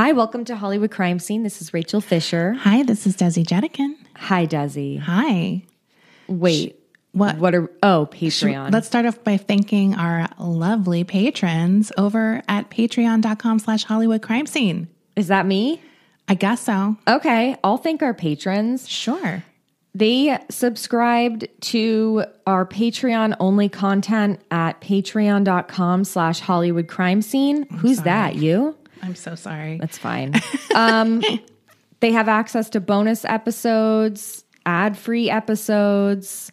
[0.00, 1.42] Hi, welcome to Hollywood Crime Scene.
[1.42, 2.54] This is Rachel Fisher.
[2.54, 3.96] Hi, this is Desi Jedeikin.
[4.16, 4.98] Hi, Desi.
[4.98, 5.62] Hi.
[6.26, 6.80] Wait,
[7.12, 7.36] What?
[7.36, 8.72] what are oh Patreon?
[8.72, 14.88] Let's start off by thanking our lovely patrons over at patreon.com slash Hollywood crime scene.
[15.16, 15.82] Is that me?
[16.28, 16.96] I guess so.
[17.06, 18.88] Okay, I'll thank our patrons.
[18.88, 19.44] Sure.
[19.94, 27.66] They subscribed to our Patreon only content at patreon.com slash Hollywood Crime Scene.
[27.68, 28.36] Who's that?
[28.36, 28.78] You?
[29.02, 29.78] I'm so sorry.
[29.78, 30.34] That's fine.
[30.74, 31.22] um,
[32.00, 36.52] they have access to bonus episodes, ad free episodes,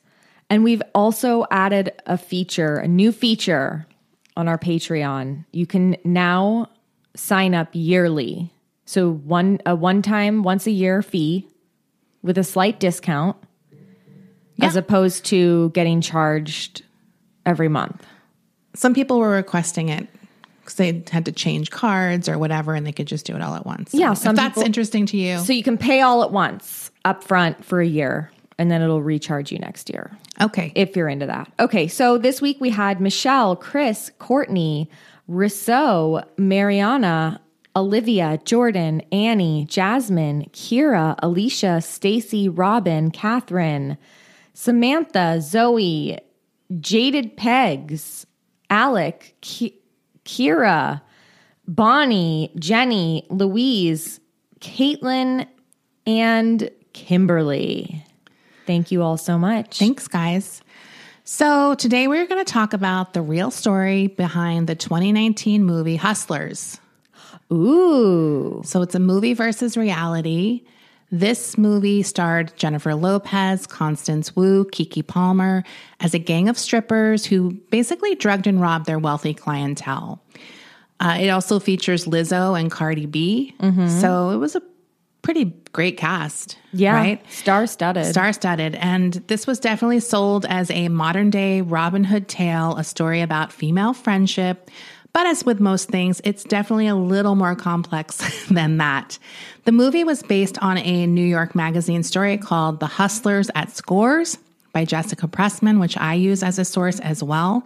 [0.50, 3.86] and we've also added a feature, a new feature
[4.36, 5.46] on our Patreon.
[5.52, 6.70] You can now
[7.16, 8.52] sign up yearly.
[8.86, 11.48] So one a one time once a year fee
[12.22, 13.36] with a slight discount
[14.62, 16.84] as opposed to getting charged
[17.46, 18.06] every month.
[18.74, 20.08] Some people were requesting it
[20.68, 23.56] because they had to change cards or whatever and they could just do it all
[23.56, 23.92] at once.
[23.94, 25.40] So Yeah, if that's people- interesting to you.
[25.40, 29.02] So you can pay all at once up front for a year and then it'll
[29.02, 30.12] recharge you next year.
[30.42, 30.72] okay.
[30.76, 31.50] if you're into that.
[31.60, 34.90] Okay, so this week we had Michelle, Chris, Courtney,
[35.28, 37.40] Rousseau, Mariana,
[37.76, 43.98] Olivia, Jordan, Annie, Jasmine, Kira, Alicia, Stacy, Robin, Catherine,
[44.54, 46.18] Samantha, Zoe,
[46.80, 48.26] Jaded Pegs,
[48.70, 49.36] Alec,
[50.28, 51.02] Kira,
[51.68, 54.20] Bonnie, Jenny, Louise,
[54.60, 55.48] Caitlin,
[56.06, 58.04] and Kimberly.
[58.68, 59.80] Thank you all so much.
[59.80, 60.62] Thanks, guys.
[61.24, 66.80] So today we're going to talk about the real story behind the 2019 movie Hustlers.
[67.52, 68.62] Ooh.
[68.66, 70.64] So it's a movie versus reality.
[71.10, 75.64] This movie starred Jennifer Lopez, Constance Wu, Keke Palmer
[76.02, 80.22] as a gang of strippers who basically drugged and robbed their wealthy clientele.
[81.00, 83.56] Uh, it also features Lizzo and Cardi B.
[84.02, 84.62] So it was a
[85.22, 86.58] pretty great cast.
[86.74, 86.96] Yeah.
[86.96, 87.32] Right?
[87.32, 88.06] Star studded.
[88.08, 88.76] Star studded.
[88.76, 93.52] And this was definitely sold as a modern day Robin Hood tale, a story about
[93.54, 94.72] female friendship.
[95.14, 99.18] But as with most things, it's definitely a little more complex than that.
[99.66, 104.38] The movie was based on a New York Magazine story called The Hustlers at Scores
[104.74, 107.66] by Jessica Pressler, which I use as a source as well.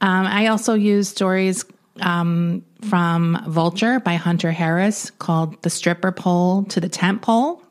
[0.00, 1.64] Um, I also use stories
[2.00, 7.62] um, from Vulture by Hunter Harris called The Stripper Pole to the Tent Pole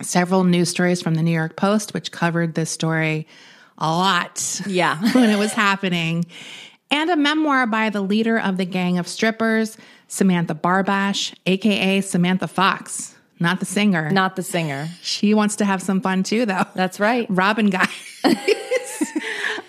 [0.00, 3.26] several news stories from the New York Post, which covered this story
[3.78, 4.98] a lot Yeah.
[5.14, 6.24] when it was happening,
[6.92, 9.76] and a memoir by the leader of the gang of strippers,
[10.06, 14.10] Samantha Barbash, aka Samantha Fox, not the singer.
[14.10, 14.88] Not the singer.
[15.02, 16.64] she wants to have some fun too, though.
[16.74, 17.26] That's right.
[17.30, 17.88] Robin guy.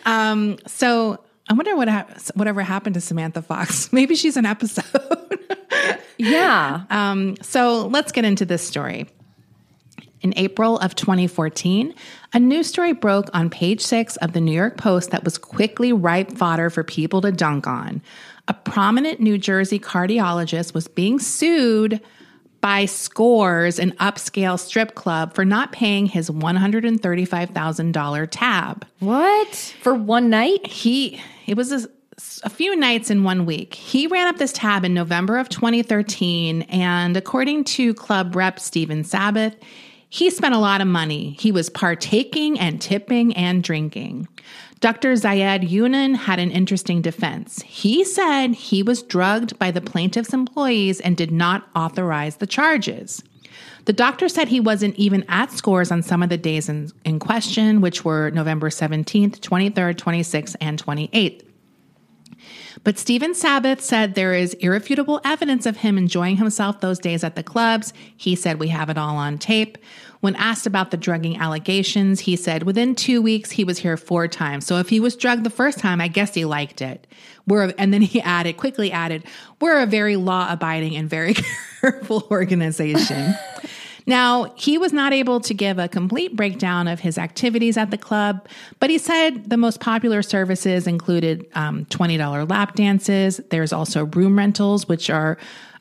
[0.05, 1.19] um, so
[1.49, 3.91] I wonder what hap- whatever happened to Samantha Fox.
[3.93, 4.85] Maybe she's an episode.
[6.17, 6.83] Yeah.
[6.89, 9.07] Um, so let's get into this story.
[10.23, 11.93] In April of 2014,
[12.31, 15.91] a news story broke on page six of the New York Post that was quickly
[15.91, 18.01] ripe fodder for people to dunk on.
[18.47, 21.99] A prominent New Jersey cardiologist was being sued
[22.61, 29.75] by Scores, an upscale strip club, for not paying his $135,000 tab what?
[29.81, 30.65] For one night?
[30.65, 31.85] he it was a,
[32.43, 36.61] a few nights in one week he ran up this tab in november of 2013
[36.63, 39.57] and according to club rep steven sabbath
[40.13, 41.35] he spent a lot of money.
[41.39, 44.27] He was partaking and tipping and drinking.
[44.79, 47.63] Dr Zyad Younan had an interesting defense.
[47.63, 53.23] He said he was drugged by the plaintiff's employees and did not authorize the charges.
[53.85, 57.17] The doctor said he wasn't even at scores on some of the days in, in
[57.17, 61.41] question, which were November 17th, 23rd, 26th, and 28th.
[62.83, 67.35] But Stephen Sabbath said there is irrefutable evidence of him enjoying himself those days at
[67.35, 67.93] the clubs.
[68.15, 69.77] He said, We have it all on tape.
[70.19, 74.27] When asked about the drugging allegations, he said, Within two weeks, he was here four
[74.27, 74.65] times.
[74.65, 77.07] So if he was drugged the first time, I guess he liked it.
[77.47, 79.23] We're, and then he added, quickly added,
[79.61, 81.35] We're a very law abiding and very
[81.81, 83.33] careful organization.
[84.05, 87.97] Now, he was not able to give a complete breakdown of his activities at the
[87.97, 88.47] club,
[88.79, 93.39] but he said the most popular services included um, $20 lap dances.
[93.49, 95.37] There's also room rentals, which are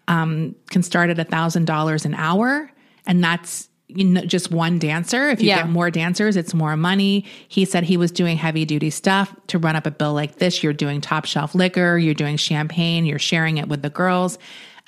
[0.08, 2.70] um, can start at $1,000 an hour.
[3.06, 5.28] And that's you know, just one dancer.
[5.28, 5.58] If you Yeah.
[5.58, 7.26] get more dancers, it's more money.
[7.48, 10.62] He said he was doing heavy duty stuff to run up a bill like this.
[10.62, 14.38] You're doing top shelf liquor, you're doing champagne, you're sharing it with the girls.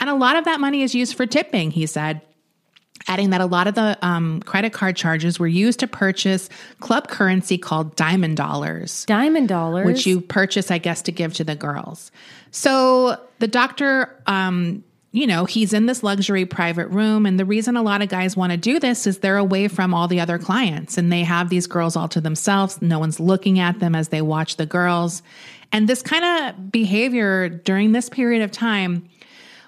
[0.00, 2.22] And a lot of that money is used for tipping, he said.
[3.06, 6.48] Adding that a lot of the um, credit card charges were used to purchase
[6.80, 9.86] club currency called diamond dollars Diamond dollars.
[9.86, 12.10] which you purchase, I guess, to give to the girls.
[12.50, 17.24] So the doctor, um, you know, he's in this luxury private room.
[17.26, 19.94] And the reason a lot of guys want to do this is they're away from
[19.94, 22.82] all the other clients and they have these girls all to themselves.
[22.82, 25.22] No one's looking at them as they watch the girls.
[25.70, 29.08] And this kind of behavior during this period of time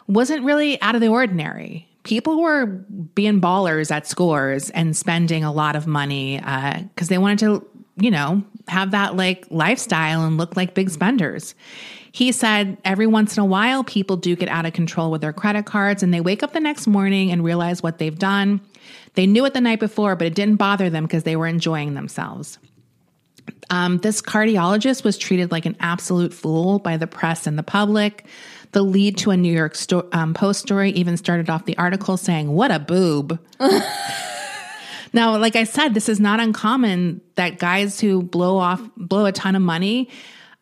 [0.08, 1.85] wasn't really out of the ordinary.
[2.06, 7.40] People were being ballers at scores and spending a lot of money because they wanted
[7.40, 7.66] to,
[7.96, 11.56] you know, have that like lifestyle and look like big spenders.
[12.12, 15.32] He said every once in a while, people do get out of control with their
[15.32, 18.60] credit cards and they wake up the next morning and realize what they've done.
[19.14, 21.94] They knew it the night before, but it didn't bother them because they were enjoying
[21.94, 22.60] themselves.
[23.68, 28.26] Um, this cardiologist was treated like an absolute fool by the press and the public.
[28.76, 32.18] The lead to a New York sto- um, Post story even started off the article
[32.18, 33.40] saying, What a boob.
[35.14, 39.32] now, like I said, this is not uncommon that guys who blow off, blow a
[39.32, 40.10] ton of money,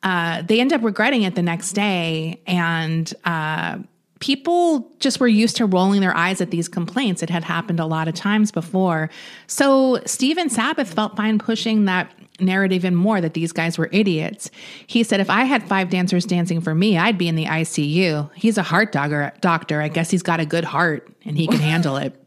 [0.04, 2.40] uh, they end up regretting it the next day.
[2.46, 3.78] And, uh,
[4.24, 7.22] people just were used to rolling their eyes at these complaints.
[7.22, 9.10] It had happened a lot of times before.
[9.48, 12.10] So Stephen Sabbath felt fine pushing that
[12.40, 14.50] narrative even more that these guys were idiots.
[14.86, 18.30] He said, if I had five dancers dancing for me, I'd be in the ICU.
[18.34, 19.30] He's a heart doctor.
[19.42, 19.82] doctor.
[19.82, 22.18] I guess he's got a good heart and he can handle it.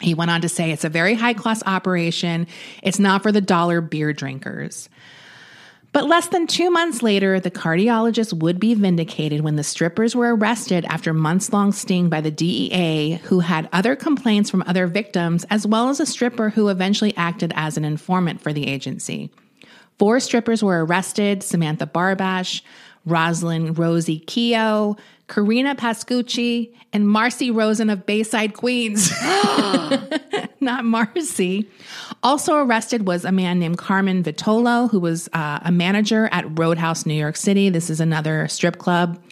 [0.00, 2.48] He went on to say it's a very high class operation.
[2.82, 4.88] It's not for the dollar beer drinkers.
[5.92, 10.34] But less than two months later, the cardiologist would be vindicated when the strippers were
[10.34, 15.44] arrested after months long sting by the DEA, who had other complaints from other victims,
[15.50, 19.32] as well as a stripper who eventually acted as an informant for the agency.
[19.98, 22.62] Four strippers were arrested Samantha Barbash,
[23.04, 24.96] Rosalind Rosie Keo,
[25.30, 29.10] Karina Pascucci, and Marcy Rosen of Bayside, Queens.
[30.60, 31.70] Not Marcy.
[32.24, 37.06] Also arrested was a man named Carmen Vitolo, who was uh, a manager at Roadhouse,
[37.06, 37.70] New York City.
[37.70, 39.22] This is another strip club.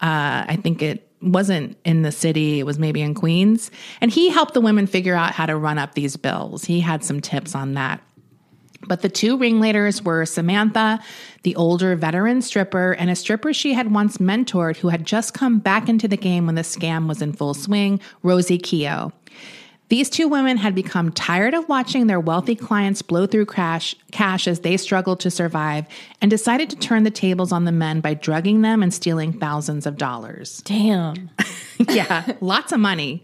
[0.00, 3.70] Uh, I think it wasn't in the city, it was maybe in Queens.
[4.00, 6.64] And he helped the women figure out how to run up these bills.
[6.64, 8.00] He had some tips on that.
[8.86, 11.00] But the two ringleaders were Samantha,
[11.42, 15.58] the older veteran stripper, and a stripper she had once mentored who had just come
[15.58, 19.12] back into the game when the scam was in full swing, Rosie Keo.
[19.92, 24.48] These two women had become tired of watching their wealthy clients blow through cash, cash
[24.48, 25.84] as they struggled to survive
[26.22, 29.84] and decided to turn the tables on the men by drugging them and stealing thousands
[29.84, 30.62] of dollars.
[30.64, 31.28] Damn.
[31.90, 33.22] yeah, lots of money.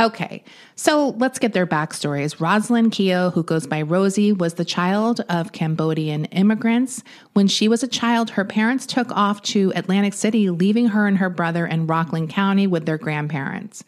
[0.00, 0.42] Okay,
[0.76, 2.40] so let's get their backstories.
[2.40, 7.02] Rosalind Keo, who goes by Rosie, was the child of Cambodian immigrants.
[7.34, 11.18] When she was a child, her parents took off to Atlantic City, leaving her and
[11.18, 13.84] her brother in Rockland County with their grandparents.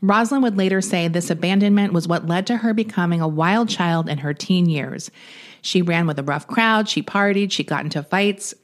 [0.00, 4.08] Rosalind would later say this abandonment was what led to her becoming a wild child
[4.08, 5.10] in her teen years.
[5.62, 8.54] She ran with a rough crowd, she partied, she got into fights.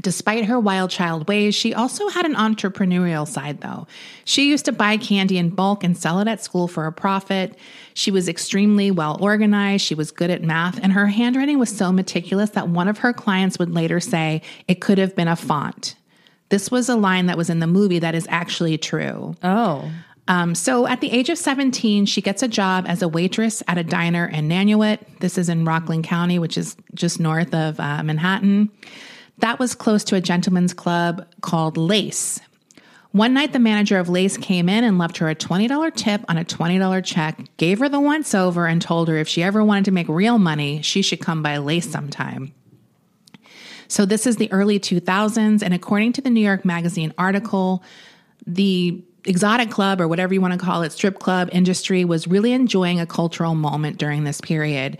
[0.00, 3.86] Despite her wild child ways, she also had an entrepreneurial side, though.
[4.24, 7.58] She used to buy candy in bulk and sell it at school for a profit.
[7.94, 9.84] She was extremely well organized.
[9.84, 13.12] She was good at math, and her handwriting was so meticulous that one of her
[13.12, 15.94] clients would later say it could have been a font.
[16.48, 19.34] This was a line that was in the movie that is actually true.
[19.42, 19.90] Oh.
[20.28, 23.78] Um, so at the age of 17, she gets a job as a waitress at
[23.78, 25.00] a diner in Nanuet.
[25.20, 28.70] This is in Rockland County, which is just north of uh, Manhattan.
[29.38, 32.40] That was close to a gentleman's club called Lace.
[33.12, 36.38] One night, the manager of Lace came in and left her a $20 tip on
[36.38, 39.84] a $20 check, gave her the once over, and told her if she ever wanted
[39.86, 42.54] to make real money, she should come by Lace sometime.
[43.88, 47.84] So, this is the early 2000s, and according to the New York Magazine article,
[48.46, 52.52] the exotic club or whatever you want to call it, strip club industry was really
[52.52, 54.96] enjoying a cultural moment during this period.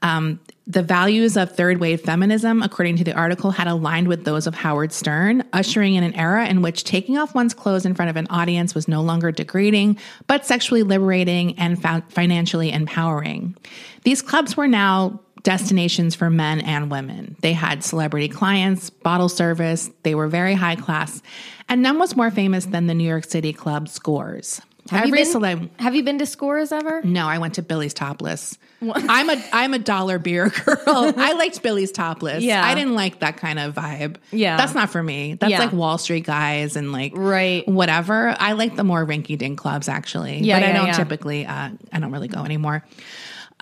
[0.00, 0.40] Um,
[0.70, 4.54] the values of third wave feminism, according to the article, had aligned with those of
[4.54, 8.16] Howard Stern, ushering in an era in which taking off one's clothes in front of
[8.16, 9.98] an audience was no longer degrading,
[10.28, 13.56] but sexually liberating and financially empowering.
[14.04, 17.34] These clubs were now destinations for men and women.
[17.40, 21.20] They had celebrity clients, bottle service, they were very high class,
[21.68, 24.60] and none was more famous than the New York City club Scores.
[24.90, 27.02] Have you been- Have you been to Scores ever?
[27.02, 28.56] No, I went to Billy's Topless.
[28.82, 30.78] I'm a I'm a dollar beer girl.
[31.16, 32.42] I liked Billy's Topless.
[32.42, 32.64] Yeah.
[32.64, 34.16] I didn't like that kind of vibe.
[34.32, 34.56] Yeah.
[34.56, 35.34] that's not for me.
[35.34, 35.58] That's Yeah.
[35.58, 37.68] like Wall Street guys and like Right.
[37.68, 38.34] whatever.
[38.38, 40.38] I like the more rinky dink clubs actually.
[40.38, 40.92] Yeah, but I don't yeah.
[40.94, 41.44] typically.
[41.46, 42.84] Uh, I don't really go anymore.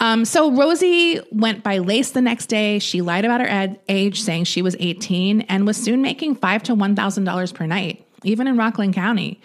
[0.00, 2.78] Um, so Rosie went by Lace the next day.
[2.78, 6.62] She lied about her ed- age, saying she was 18, and was soon making five
[6.64, 9.40] to one thousand dollars per night, even in Rockland County.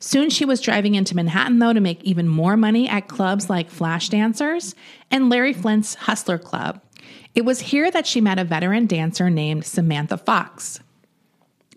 [0.00, 3.70] Soon she was driving into Manhattan, though, to make even more money at clubs like
[3.70, 4.74] Flash Dancers
[5.10, 6.80] and Larry Flynt's Hustler Club.
[7.34, 10.80] It was here that she met a veteran dancer named Samantha Fox.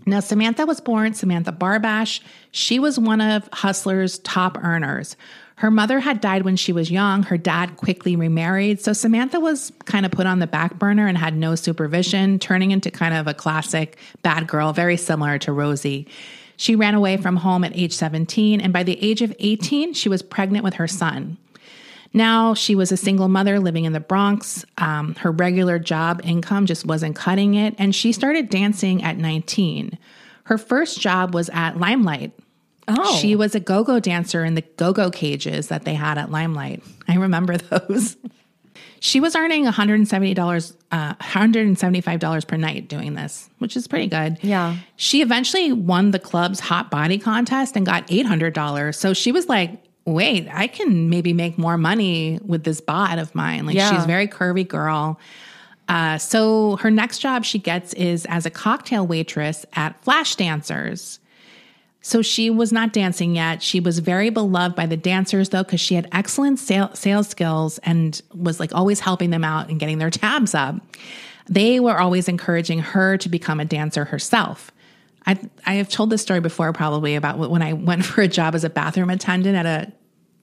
[0.05, 2.21] Now, Samantha was born Samantha Barbash.
[2.51, 5.15] She was one of Hustler's top earners.
[5.57, 7.21] Her mother had died when she was young.
[7.21, 8.81] Her dad quickly remarried.
[8.81, 12.71] So Samantha was kind of put on the back burner and had no supervision, turning
[12.71, 16.07] into kind of a classic bad girl, very similar to Rosie.
[16.61, 20.07] She ran away from home at age 17, and by the age of 18, she
[20.09, 21.39] was pregnant with her son.
[22.13, 24.63] Now she was a single mother living in the Bronx.
[24.77, 29.97] Um, her regular job income just wasn't cutting it, and she started dancing at 19.
[30.43, 32.31] Her first job was at Limelight.
[32.87, 33.17] Oh.
[33.17, 36.29] She was a go go dancer in the go go cages that they had at
[36.29, 36.83] Limelight.
[37.07, 38.17] I remember those.
[39.03, 44.37] She was earning $170, uh, $175 per night doing this, which is pretty good.
[44.43, 44.75] Yeah.
[44.95, 48.93] She eventually won the club's hot body contest and got $800.
[48.93, 49.71] So she was like,
[50.05, 53.65] wait, I can maybe make more money with this bod of mine.
[53.65, 53.89] Like Yeah.
[53.91, 55.19] she's a very curvy girl.
[55.89, 61.19] Uh, so her next job she gets is as a cocktail waitress at Flash Dancers.
[62.03, 63.61] So she was not dancing yet.
[63.61, 67.77] She was very beloved by the dancers though, because she had excellent sale, sales skills
[67.79, 70.75] and was like always helping them out and getting their tabs up.
[71.47, 74.71] They were always encouraging her to become a dancer herself.
[75.27, 78.55] I I have told this story before, probably about when I went for a job
[78.55, 79.91] as a bathroom attendant at a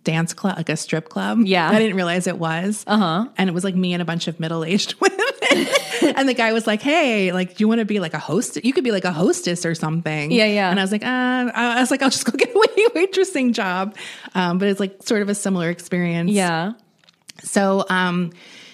[0.05, 1.41] dance club, like a strip club.
[1.45, 1.69] Yeah.
[1.69, 2.85] I didn't realize it was.
[2.87, 3.29] Uh huh.
[3.37, 5.19] And it was like me and a bunch of middle aged women.
[6.17, 8.63] and the guy was like, "Hey, like, do you want to be like a host?
[8.65, 10.71] You could be like a hostess or something." Yeah, yeah.
[10.71, 11.07] And I was like, uh,
[11.55, 13.97] I was like, I'll just go get a wait- waitressing job.
[14.35, 16.31] Um, but it's like sort of a similar experience.
[16.31, 16.73] Yeah.
[17.43, 18.33] So um,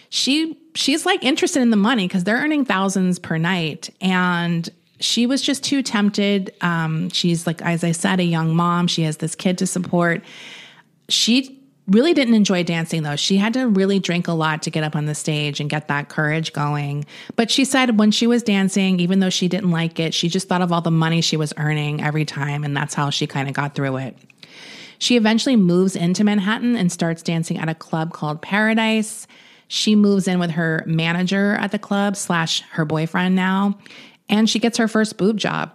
[0.08, 4.68] she she's like interested in the money because they're earning thousands per night, and
[5.00, 6.54] she was just too tempted.
[6.60, 8.86] Um, she's like, as I said, a young mom.
[8.86, 10.22] She has this kid to support.
[11.08, 13.16] She really didn't enjoy dancing though.
[13.16, 15.88] She had to really drink a lot to get up on the stage and get
[15.88, 17.04] that courage going.
[17.36, 20.48] But she said when she was dancing, even though she didn't like it, she just
[20.48, 23.48] thought of all the money she was earning every time, and that's how she kind
[23.48, 24.16] of got through it.
[24.98, 29.26] She eventually moves into Manhattan and starts dancing at a club called Paradise.
[29.68, 33.78] She moves in with her manager at the club slash her boyfriend now,
[34.28, 35.72] and she gets her first boob job.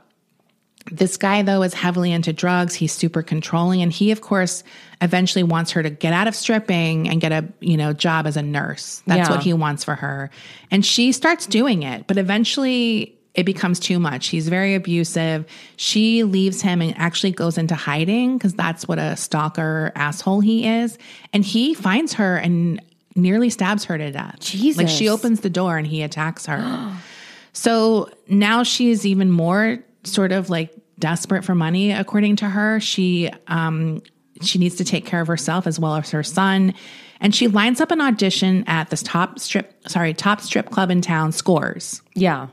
[0.92, 2.74] This guy, though, is heavily into drugs.
[2.74, 4.64] He's super controlling, and he, of course,
[5.02, 8.36] eventually wants her to get out of stripping and get a you know job as
[8.38, 9.04] a nurse.
[9.06, 9.36] That's Yeah.
[9.36, 10.30] what he wants for her,
[10.72, 12.08] and she starts doing it.
[12.08, 14.28] But eventually, it becomes too much.
[14.28, 15.46] He's very abusive.
[15.78, 20.68] She leaves him and actually goes into hiding because that's what a stalker asshole he
[20.68, 20.98] is.
[21.32, 22.82] And he finds her and
[23.16, 24.40] nearly stabs her to death.
[24.40, 24.78] Jesus.
[24.78, 26.92] Like she opens the door and he attacks her.
[27.52, 32.80] So now she is even more sort of like desperate for money, according to her.
[32.80, 34.02] She um
[34.42, 36.74] she needs to take care of herself as well as her son.
[37.20, 41.02] And she lines up an audition at this top strip sorry, top strip club in
[41.02, 42.02] town, Scores.
[42.16, 42.48] Yeah.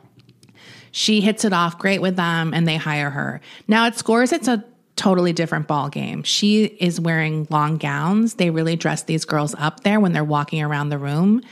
[0.90, 3.40] She hits it off great with them and they hire her.
[3.68, 4.64] Now at Scores, it's a
[4.96, 6.22] totally different ball game.
[6.22, 8.34] She is wearing long gowns.
[8.34, 11.42] They really dress these girls up there when they're walking around the room.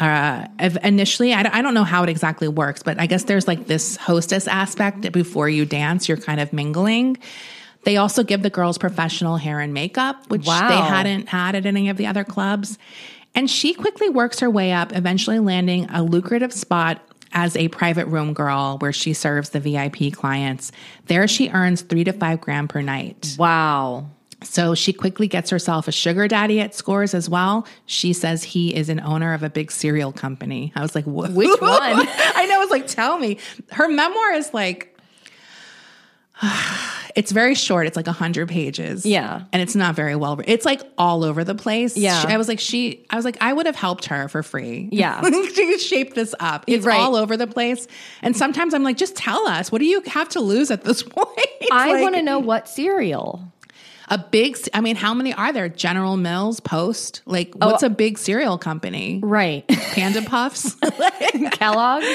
[0.00, 0.46] Uh,
[0.82, 3.96] initially, I, I don't know how it exactly works, but I guess there's like this
[3.96, 7.18] hostess aspect that before you dance, you're kind of mingling.
[7.84, 10.68] They also give the girls professional hair and makeup, which Wow.
[10.68, 12.78] they hadn't had at any of the other clubs.
[13.34, 17.00] And she quickly works her way up, eventually landing a lucrative spot
[17.32, 20.72] as a private room girl where she serves the VIP clients.
[21.06, 23.36] There she earns three to five grand per night.
[23.38, 24.08] Wow.
[24.42, 27.66] So she quickly gets herself a sugar daddy at Scores as well.
[27.86, 30.72] She says he is an owner of a big cereal company.
[30.74, 31.04] I was like?
[31.06, 31.48] Which one?
[31.60, 32.56] I know.
[32.56, 33.36] I was like, tell me.
[33.70, 34.96] Her memoir is like,
[37.14, 37.86] it's very short.
[37.86, 39.04] It's like a hundred pages.
[39.04, 39.42] Yeah.
[39.52, 40.40] and it's not very well.
[40.46, 41.96] It's like all over the place.
[41.96, 42.20] Yeah.
[42.22, 43.04] She- I was like, she.
[43.10, 44.88] I was like, I would have helped her for free.
[44.90, 45.20] Yeah.
[45.54, 46.64] she shaped this up.
[46.66, 46.98] It's Right.
[46.98, 47.86] all over the place.
[48.22, 49.70] And sometimes I'm like, just tell us.
[49.70, 51.28] What do you have to lose at this point?
[51.72, 53.52] I Like- want to know what cereal.
[54.10, 57.68] A big i mean how many are there general mills post like Oh.
[57.70, 59.66] what's a big cereal company Right.
[59.68, 60.74] panda puffs
[61.52, 62.06] Kellogg's?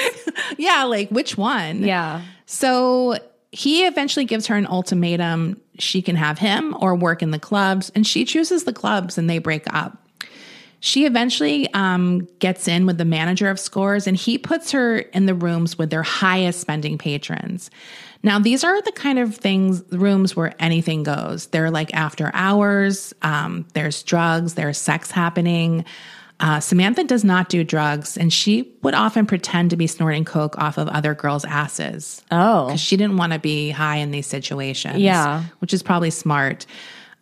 [0.58, 2.22] yeah like which one Yeah.
[2.44, 3.16] so
[3.52, 7.90] he eventually gives her an ultimatum she can have him or work in the clubs,
[7.94, 9.96] and she chooses the clubs and they break up.
[10.80, 15.26] She eventually um, gets in with the manager of Scores and he puts her in
[15.26, 17.70] the rooms with their highest spending patrons.
[18.26, 21.46] Now, these are the kind of things, rooms where anything goes.
[21.46, 25.84] They're like after hours, um, there's drugs, there's sex happening.
[26.40, 30.58] Uh, Samantha does not do drugs, and she would often pretend to be snorting coke
[30.58, 32.20] off of other girls' asses.
[32.32, 32.66] Oh.
[32.66, 34.98] because she didn't want to be high in these situations.
[34.98, 35.44] Yeah.
[35.60, 36.66] which is probably smart.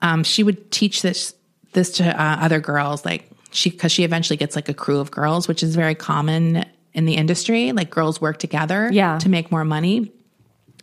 [0.00, 1.34] Um, she would teach this
[1.74, 5.10] this to uh, other girls, like she because she eventually gets like a crew of
[5.10, 7.72] girls, which is very common in the industry.
[7.72, 9.18] Like girls work together, Yeah.
[9.18, 10.10] to make more money.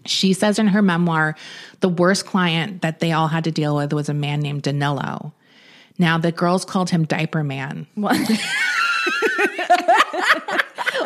[0.06, 1.36] She says in her memoir,
[1.82, 5.34] the worst client that they all had to deal with was a man named Danilo.
[5.98, 7.86] Now, the girls called him Diaper Man.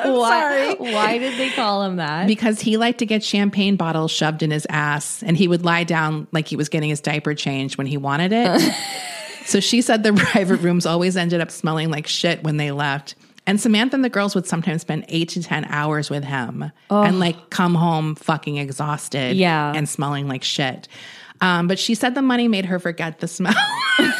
[0.03, 2.27] why, why did they call him that?
[2.27, 5.83] because he liked to get champagne bottles shoved in his ass and he would lie
[5.83, 8.73] down like he was getting his diaper changed when he wanted it.
[9.45, 13.15] so she said the private rooms always ended up smelling like shit when they left.
[13.47, 17.19] And Samantha and the girls would sometimes spend eight to 10 hours with him and
[17.19, 19.71] like come home fucking exhausted Yeah.
[19.75, 20.87] and smelling like shit.
[21.41, 23.53] Um, but she said the money made her forget the smell.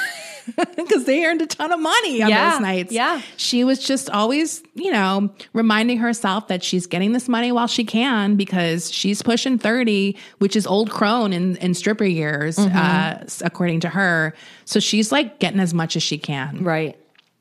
[0.76, 2.92] Because they earned a ton of money on Yeah, those nights.
[2.94, 3.20] yeah.
[3.36, 7.84] She was just always, you know, reminding herself that she's getting this money while she
[7.84, 12.78] can because she's pushing 30, which is old crone in, in stripper years, Mm-hmm.
[12.78, 14.36] uh, according to her.
[14.66, 16.64] So she's like getting as much as she can.
[16.64, 16.96] right.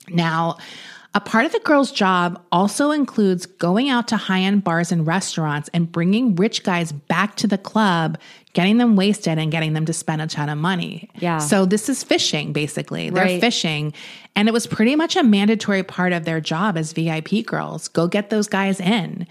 [0.08, 0.56] Now,
[1.14, 5.06] a part of the girl's job also includes going out to high end bars and
[5.06, 8.18] restaurants and bringing rich guys back to the club,
[8.52, 11.08] getting them wasted and getting them to spend a ton of money.
[11.20, 11.38] Yeah.
[11.38, 13.10] So this is fishing, basically.
[13.10, 13.40] They're Right.
[13.40, 13.92] fishing.
[14.34, 17.86] And it was pretty much a mandatory part of their job as VIP girls.
[17.86, 19.28] Go get those guys in.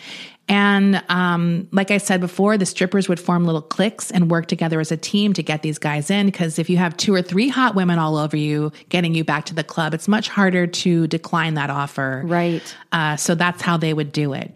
[0.50, 4.79] And um, like I said before, the strippers would form little cliques and work together
[4.79, 6.25] as a team to get these guys in.
[6.25, 9.45] Because if you have two or three hot women all over you getting you back
[9.45, 12.23] to the club, it's much harder to decline that offer.
[12.25, 12.75] Right.
[12.91, 14.53] Uh, so that's how they would do it.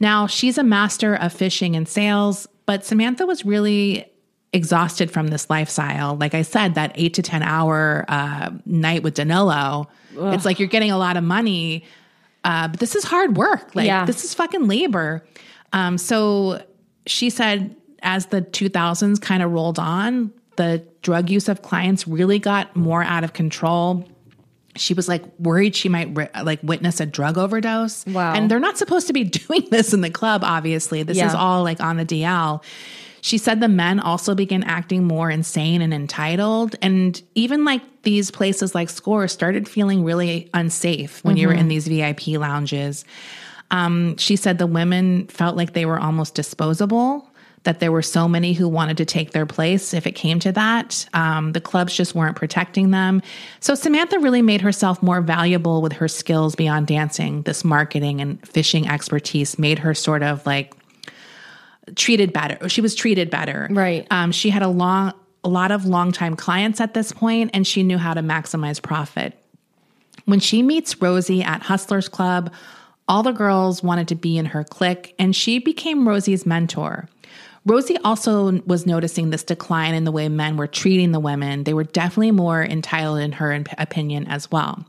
[0.00, 4.10] Now, she's a master of fishing and sales, but Samantha was really
[4.52, 6.16] exhausted from this lifestyle.
[6.16, 10.68] Like I said, that eight to 10 hour uh, night with Danilo, it's like you're
[10.68, 11.84] getting a lot of money,
[12.46, 13.74] uh, but this is hard work.
[13.74, 14.04] Like, Yeah.
[14.06, 15.26] this is fucking labor.
[15.72, 16.62] Um, so
[17.06, 22.38] she said, as the 2000s kind of rolled on, the drug use of clients really
[22.38, 24.08] got more out of control
[24.78, 28.04] she was like worried she might ri- like witness a drug overdose.
[28.06, 28.34] Wow.
[28.34, 31.02] And they're not supposed to be doing this in the club, obviously.
[31.02, 32.62] This is all like on the DL.
[33.26, 36.76] She said the men also began acting more insane and entitled.
[36.80, 41.66] And even like these places like Score started feeling really unsafe when you were in
[41.66, 43.04] these VIP lounges.
[43.72, 47.28] Um, she said the women felt like they were almost disposable,
[47.64, 50.52] that there were so many who wanted to take their place if it came to
[50.52, 51.08] that.
[51.12, 53.22] Um, the clubs just weren't protecting them.
[53.58, 57.42] So Samantha really made herself more valuable with her skills beyond dancing.
[57.42, 60.75] This marketing and fishing expertise made her sort of like
[61.94, 62.68] treated better.
[62.68, 63.68] She was treated better.
[63.70, 64.06] Right.
[64.10, 65.12] Um, she had a long,
[65.44, 69.38] a lot of longtime clients at this point, and she knew how to maximize profit.
[70.24, 72.52] When she meets Rosie at Hustlers Club,
[73.08, 77.08] all the girls wanted to be in her clique, and she became Rosie's mentor.
[77.64, 81.64] Rosie also was noticing this decline in the way men were treating the women.
[81.64, 84.84] They were definitely more entitled, in her opinion, as well.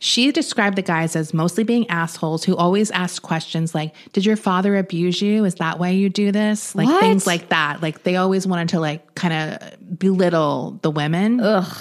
[0.00, 4.36] She described the guys as mostly being assholes who always asked questions like, Did your
[4.36, 5.44] father abuse you?
[5.44, 6.74] Is that why you do this?
[6.74, 7.00] Like What?
[7.00, 7.82] things like that.
[7.82, 11.40] Like they always wanted to like kind of belittle the women.
[11.40, 11.76] Ugh.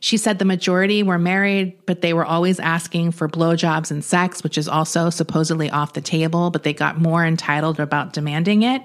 [0.00, 4.44] She said the majority were married, but they were always asking for blowjobs and sex,
[4.44, 8.80] which is also supposedly off the table, but they got more entitled about demanding it.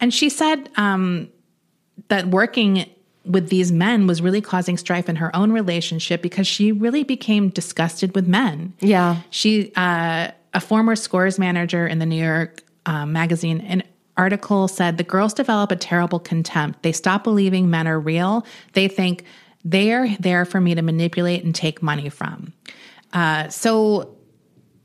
[0.00, 1.28] And she said um,
[2.08, 2.90] that working
[3.24, 7.48] with these men was really causing strife in her own relationship because she really became
[7.48, 8.74] disgusted with men.
[8.80, 9.22] Yeah.
[9.30, 13.82] She, uh, a former scores manager in the New York uh, magazine, an
[14.16, 16.82] article said the girls develop a terrible contempt.
[16.82, 18.46] They stop believing men are real.
[18.74, 19.24] They think
[19.64, 22.52] they are there for me to manipulate and take money from.
[23.12, 24.16] Uh, so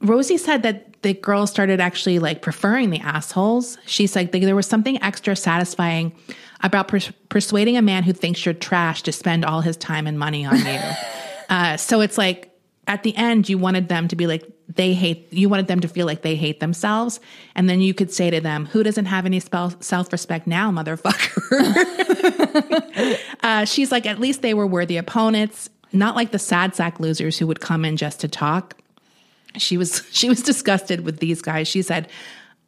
[0.02, 3.78] Rosie said that the girl started actually like preferring the assholes.
[3.86, 6.14] She said there was something extra satisfying
[6.62, 10.20] about pers- persuading a man who thinks you're trash to spend all his time and
[10.20, 10.80] money on you.
[11.50, 12.50] uh, so it's like
[12.90, 15.88] at the end, you wanted them to be like, they hate, you wanted them to
[15.88, 17.20] feel like they hate themselves.
[17.56, 21.40] And then you could say to them, who doesn't have any self respect now, motherfucker?
[23.44, 27.38] uh, she's like, at least they were worthy opponents, not like the sad sack losers
[27.38, 28.76] who would come in just to talk
[29.62, 31.68] she was she was disgusted with these guys.
[31.68, 32.08] She said,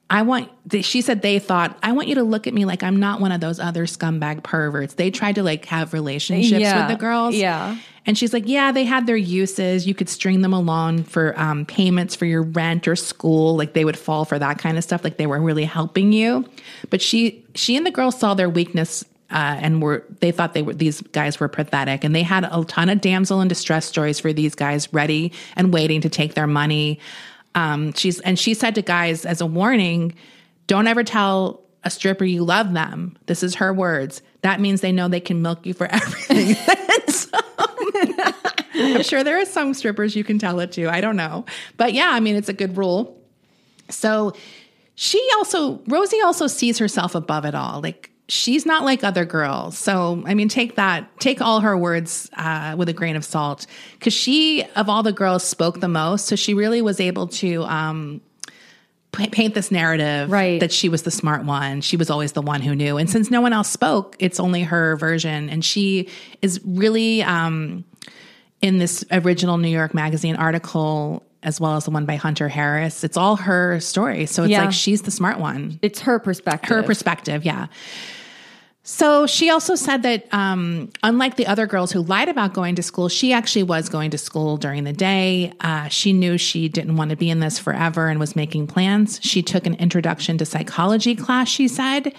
[0.10, 0.50] I want,
[0.82, 3.32] she said they thought, I want you to look at me like I'm not one
[3.32, 4.96] of those other scumbag perverts.
[4.96, 6.86] They tried to like have relationships Yeah.
[6.86, 7.34] with the girls.
[7.34, 7.78] Yeah.
[8.06, 9.88] And she's like, yeah, they had their uses.
[9.88, 13.56] You could string them along for um, payments for your rent or school.
[13.56, 15.06] Like they would fall for that kind of stuff.
[15.06, 16.44] Like they were really helping you.
[16.90, 20.62] But she, she and the girls saw their weakness uh, and were they thought they
[20.62, 24.20] were these guys were pathetic, and they had a ton of damsel in distress stories
[24.20, 27.00] for these guys ready and waiting to take their money.
[27.56, 30.14] Um, she's and she said to guys as a warning,
[30.68, 33.18] don't ever tell a stripper you love them.
[33.26, 34.22] This is her words.
[34.42, 36.56] That means they know they can milk you for everything.
[38.74, 40.88] I'm sure there are some strippers you can tell it to.
[40.88, 41.46] I don't know.
[41.78, 43.18] But yeah, I mean, it's a good rule.
[43.90, 44.34] So
[44.96, 47.82] she also, Rosie also sees herself above it all.
[47.82, 49.78] Like she's not like other girls.
[49.78, 53.68] So, I mean, take that, take all her words uh, with a grain of salt
[54.00, 56.28] because she, of all the girls, spoke the most.
[56.28, 58.22] So she really was able to, um,
[59.12, 60.62] pa- paint this narrative Right.
[60.62, 61.82] that she was the smart one.
[61.82, 62.96] She was always the one who knew.
[62.98, 65.50] And since no one else spoke, it's only her version.
[65.50, 66.08] And she
[66.42, 67.84] is really um,
[68.62, 73.04] in this original New York Magazine article, as well as the one by Hunter Harris.
[73.04, 74.26] It's all her story.
[74.26, 74.62] So it's Yeah.
[74.66, 76.70] like she's the smart one It's her perspective.
[76.70, 77.68] her perspective yeah
[78.84, 82.84] so she also said that um, unlike the other girls who lied about going to
[82.84, 85.54] school she actually was going to school during the day.
[85.60, 89.20] Uh, she knew she didn't want to be in this forever and was making plans.
[89.22, 92.14] She took an introduction to psychology class she said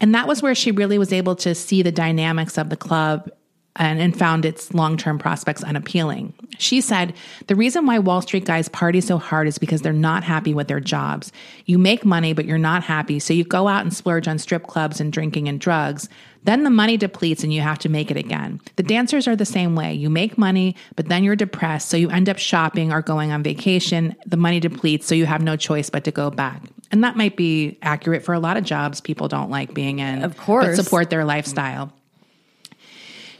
[0.00, 3.30] and that was where she really was able to see the dynamics of the club
[3.78, 6.34] and, and found its long term prospects unappealing.
[6.58, 7.14] She said,
[7.46, 10.68] The reason why Wall Street guys party so hard is because they're not happy with
[10.68, 11.32] their jobs.
[11.66, 13.18] You make money, but you're not happy.
[13.20, 16.08] So you go out and splurge on strip clubs and drinking and drugs.
[16.44, 18.60] Then the money depletes and you have to make it again.
[18.76, 19.92] The dancers are the same way.
[19.94, 21.88] You make money, but then you're depressed.
[21.88, 24.14] So you end up shopping or going on vacation.
[24.26, 26.62] The money depletes, so you have no choice but to go back.
[26.90, 30.22] And that might be accurate for a lot of jobs people don't like being in,
[30.24, 30.76] Of course.
[30.76, 31.92] but support their lifestyle.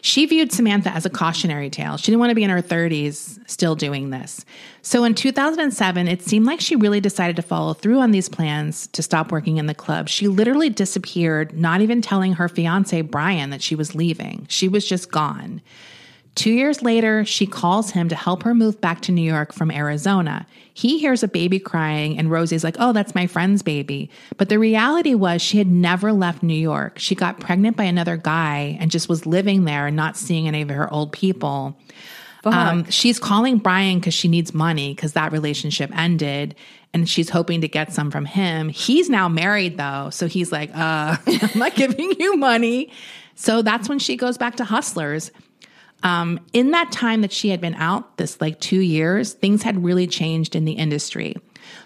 [0.00, 1.96] She viewed Samantha as a cautionary tale.
[1.96, 4.44] She didn't want to be in her 30s still doing this.
[4.82, 8.86] So in 2007, it seemed like she really decided to follow through on these plans
[8.88, 10.08] to stop working in the club.
[10.08, 14.46] She literally disappeared, not even telling her fiance, Brian, that she was leaving.
[14.48, 15.60] She was just gone.
[16.38, 19.72] Two years later, she calls him to help her move back to New York from
[19.72, 20.46] Arizona.
[20.72, 24.08] He hears a baby crying, and Rosie's like, Oh, that's my friend's baby.
[24.36, 27.00] But the reality was, she had never left New York.
[27.00, 30.62] She got pregnant by another guy and just was living there and not seeing any
[30.62, 31.76] of her old people.
[32.44, 36.54] Um, she's calling Brian because she needs money because that relationship ended
[36.94, 38.68] and she's hoping to get some from him.
[38.68, 40.10] He's now married though.
[40.10, 42.92] So he's like, uh, I'm not giving you money.
[43.34, 45.32] So that's when she goes back to Hustlers.
[46.02, 49.82] Um, in that time that she had been out, this like two years, things had
[49.82, 51.36] really changed in the industry.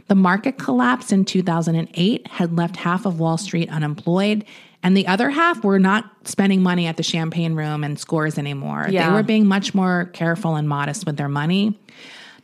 [0.09, 4.45] The market collapse in 2008 had left half of Wall Street unemployed,
[4.83, 8.89] and the other half were not spending money at the champagne room and scores anymore.
[8.91, 9.09] Yeah.
[9.09, 11.79] They were being much more careful and modest with their money.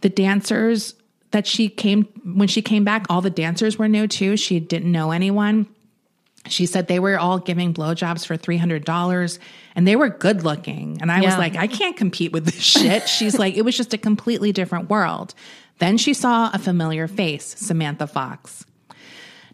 [0.00, 0.94] The dancers
[1.32, 4.36] that she came, when she came back, all the dancers were new too.
[4.36, 5.66] She didn't know anyone.
[6.50, 9.38] She said they were all giving blowjobs for $300
[9.74, 10.98] and they were good looking.
[11.00, 13.08] And I was like, I can't compete with this shit.
[13.08, 15.34] She's like, it was just a completely different world.
[15.78, 18.64] Then she saw a familiar face, Samantha Fox.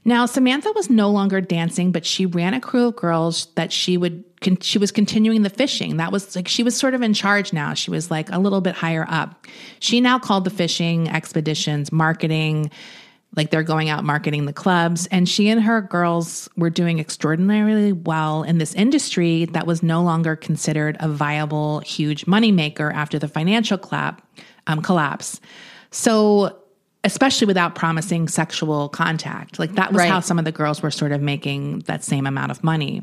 [0.07, 3.97] Now, Samantha was no longer dancing, but she ran a crew of girls that she
[3.97, 5.97] would con- she was continuing the fishing.
[5.97, 7.73] That was like she was sort of in charge now.
[7.73, 9.47] She was like a little bit higher up.
[9.81, 12.71] She now called the fishing expeditions marketing,
[13.37, 17.93] like they're going out marketing the clubs, and she and her girls were doing extraordinarily
[17.93, 23.29] well in this industry that was no longer considered a viable, huge moneymaker after the
[23.29, 24.23] financial clap,
[24.67, 25.41] um, collapse.
[25.91, 26.59] So
[27.05, 29.59] especially without promising sexual contact.
[29.59, 30.11] Like that was Right.
[30.11, 33.03] how some of the girls were sort of making that same amount of money.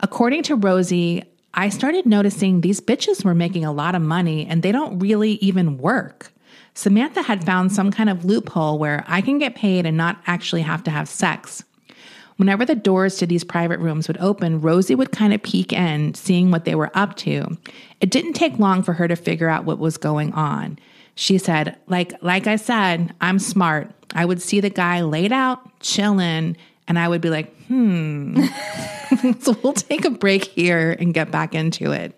[0.00, 1.22] According to Rosie,
[1.54, 5.32] I started noticing these bitches were making a lot of money and they don't really
[5.34, 6.32] even work.
[6.74, 10.62] Samantha had found some kind of loophole where I can get paid and not actually
[10.62, 11.64] have to have sex.
[12.36, 16.14] Whenever the doors to these private rooms would open, Rosie would kind of peek in,
[16.14, 17.58] seeing what they were up to.
[18.00, 20.78] It didn't take long for her to figure out what was going on.
[21.16, 23.90] She said, like, like I said, I'm smart.
[24.14, 26.56] I would see the guy laid out, chilling,
[26.86, 28.40] and I would be like, hmm.
[29.40, 32.17] so we'll take a break here and get back into it.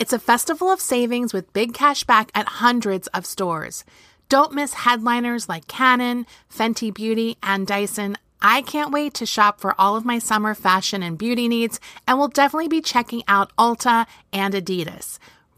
[0.00, 3.84] It's a festival of savings with big cash back at hundreds of stores.
[4.30, 8.16] Don't miss headliners like Canon, Fenty Beauty, and Dyson.
[8.40, 12.18] I can't wait to shop for all of my summer fashion and beauty needs, and
[12.18, 15.18] will definitely be checking out Ulta and Adidas.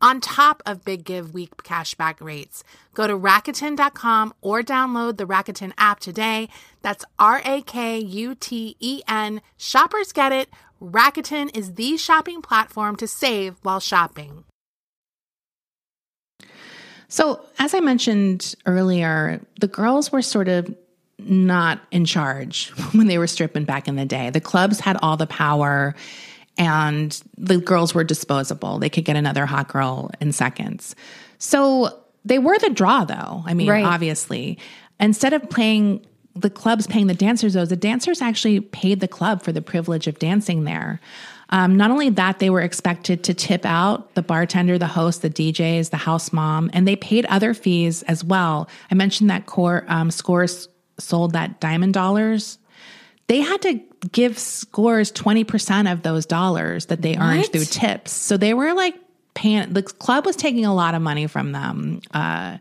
[0.00, 2.64] on top of Big Give Week cashback rates.
[2.94, 6.48] Go to Rakuten.com or download the Rakuten app today.
[6.82, 9.40] That's R A K U T E N.
[9.56, 10.48] Shoppers get it.
[10.80, 14.44] Rakuten is the shopping platform to save while shopping.
[17.08, 20.72] So, as I mentioned earlier, the girls were sort of
[21.18, 24.30] not in charge when they were stripping back in the day.
[24.30, 25.94] The clubs had all the power
[26.58, 28.78] and the girls were disposable.
[28.78, 30.94] They could get another hot girl in seconds.
[31.38, 33.42] So they were the draw, though.
[33.46, 33.84] I mean, Right.
[33.84, 34.58] obviously,
[35.00, 39.42] instead of playing the clubs paying the dancers, though, the dancers actually paid the club
[39.42, 41.00] for the privilege of dancing there.
[41.50, 45.30] Um, not only that, they were expected to tip out the bartender, the host, the
[45.30, 48.68] DJs, the house mom, and they paid other fees as well.
[48.90, 50.68] I mentioned that core um, scores
[50.98, 52.58] sold that diamond dollars
[53.28, 53.80] they had to
[54.12, 57.52] give scores 20% of those dollars that they earned What?
[57.52, 58.12] through tips.
[58.12, 58.94] So they were like
[59.34, 62.00] paying, the club was taking a lot of money from them.
[62.12, 62.58] Uh,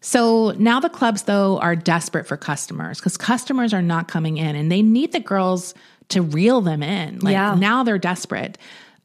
[0.00, 4.54] so now the clubs, though, are desperate for customers because customers are not coming in
[4.56, 5.74] and they need the girls
[6.10, 7.18] to reel them in.
[7.20, 7.54] Like Yeah.
[7.58, 8.56] now they're desperate.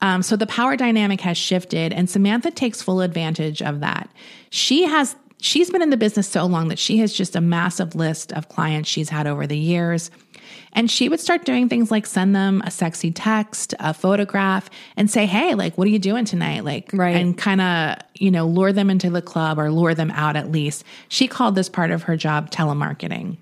[0.02, 4.10] Um, so the power dynamic has shifted, and Samantha takes full advantage of that.
[4.50, 7.96] She has she's been in the business so long that she has just a massive
[7.96, 10.10] list of clients she's had over the years.
[10.74, 15.10] And she would start doing things like send them a sexy text, a photograph, and
[15.10, 16.66] say, Hey, like, what are you doing tonight?
[16.66, 17.16] Like, Right.
[17.16, 20.52] and kind of, you know, lure them into the club or lure them out at
[20.52, 20.84] least.
[21.10, 23.38] She called this part of her job telemarketing.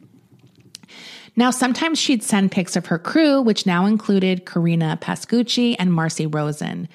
[1.37, 6.27] Now, sometimes she'd send pics of her crew, which now included Karina Pascucci and Marcy
[6.27, 6.89] Rosen.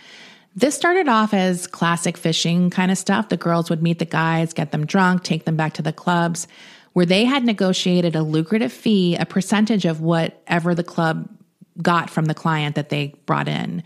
[0.54, 3.28] This started off as classic fishing kind of stuff.
[3.28, 6.46] The girls would meet the guys, get them drunk, take them back to the clubs,
[6.96, 11.28] where they had negotiated a lucrative fee, a percentage of whatever the club
[11.82, 13.82] got from the client that they brought in.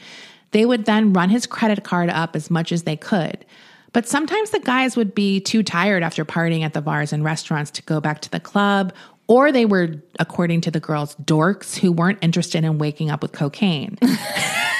[0.52, 3.44] They would then run his credit card up as much as they could.
[3.92, 7.72] But sometimes the guys would be too tired after partying at the bars and restaurants
[7.72, 8.92] to go back to the club,
[9.26, 13.32] or they were, according to the girls, dorks who weren't interested in waking up with
[13.32, 13.98] cocaine.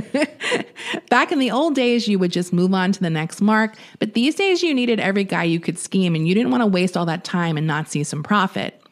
[1.10, 4.14] Back in the old days, you would just move on to the next mark, but
[4.14, 6.96] these days you needed every guy you could scheme and you didn't want to waste
[6.96, 8.82] all that time and not see some profit.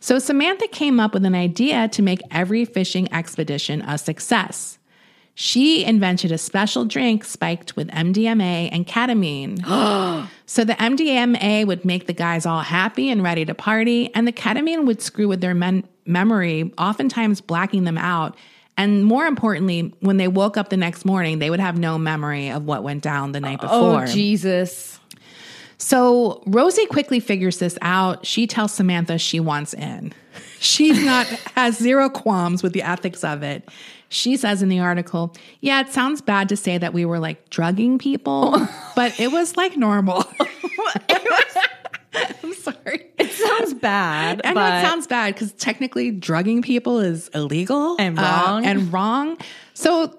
[0.00, 4.78] So Samantha came up with an idea to make every fishing expedition a success.
[5.34, 10.28] She invented a special drink spiked with MDMA and ketamine.
[10.46, 14.32] so the MDMA would make the guys all happy and ready to party, and the
[14.32, 18.36] ketamine would screw with their men- memory, oftentimes blacking them out.
[18.76, 22.50] And more importantly, when they woke up the next morning, they would have no memory
[22.50, 24.04] of what went down the night oh, before.
[24.04, 24.98] Oh, Jesus.
[25.78, 28.24] So Rosie quickly figures this out.
[28.24, 30.12] She tells Samantha she wants in.
[30.60, 33.68] She's not has zero qualms with the ethics of it.
[34.08, 37.48] She says in the article, "Yeah, it sounds bad to say that we were like
[37.50, 40.24] drugging people, but it was like normal."
[42.42, 43.06] I'm sorry.
[43.18, 44.40] It sounds bad.
[44.44, 48.66] I know it sounds bad because technically drugging people is illegal And uh, wrong.
[48.66, 49.38] and wrong.
[49.74, 50.18] So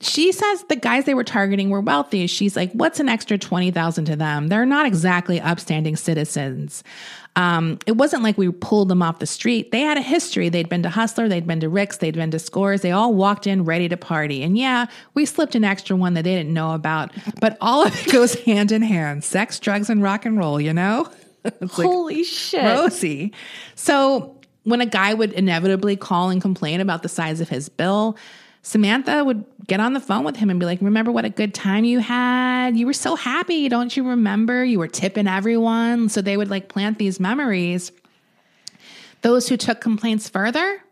[0.00, 2.26] she says the guys they were targeting were wealthy.
[2.28, 4.46] She's like, "What's an extra twenty thousand to them?
[4.48, 6.84] They're not exactly upstanding citizens."
[7.36, 9.70] Um, it wasn't like we pulled them off the street.
[9.70, 10.48] They had a history.
[10.48, 12.80] They'd been to Hustler, they'd been to Rick's, they'd been to Scores.
[12.80, 14.42] They all walked in ready to party.
[14.42, 17.12] And yeah, we slipped an extra one that they didn't know about.
[17.40, 20.60] But all of it goes hand in hand: sex, drugs, and rock and roll.
[20.60, 21.08] You know.
[21.60, 22.64] It's like, Holy shit.
[22.64, 23.32] Rosie.
[23.74, 28.16] So when a guy would inevitably call and complain about the size of his bill,
[28.62, 31.54] Samantha would get on the phone with him and be like, Remember what a good
[31.54, 32.76] time you had?
[32.76, 33.68] You were so happy.
[33.68, 34.64] Don't you remember?
[34.64, 36.08] You were tipping everyone.
[36.08, 37.92] So they would like plant these memories.
[39.22, 40.82] Those who took complaints further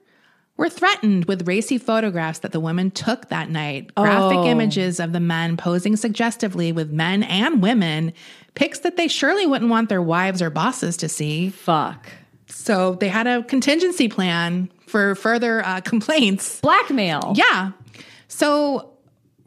[0.57, 5.21] were threatened with racy photographs that the women took that night, graphic images of the
[5.21, 8.13] men posing suggestively with men and women,
[8.55, 11.51] pics that they surely wouldn't want their wives or bosses to see.
[11.51, 12.09] Fuck.
[12.47, 16.61] So they had a contingency plan for further uh, complaints.
[16.61, 17.35] Blackmail.
[17.37, 17.73] Yeah.
[18.29, 18.93] So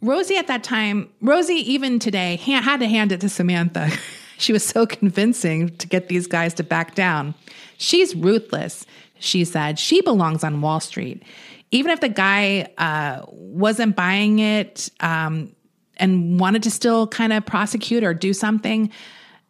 [0.01, 3.89] Rosie at that time, Rosie even today ha- had to hand it to Samantha.
[4.37, 7.33] she was so convincing to get these guys to back down.
[7.77, 8.85] She's ruthless,
[9.19, 9.79] she said.
[9.79, 11.23] She belongs on Wall Street.
[11.71, 15.55] Even if the guy uh, wasn't buying it um,
[15.97, 18.89] and wanted to still kind of prosecute or do something,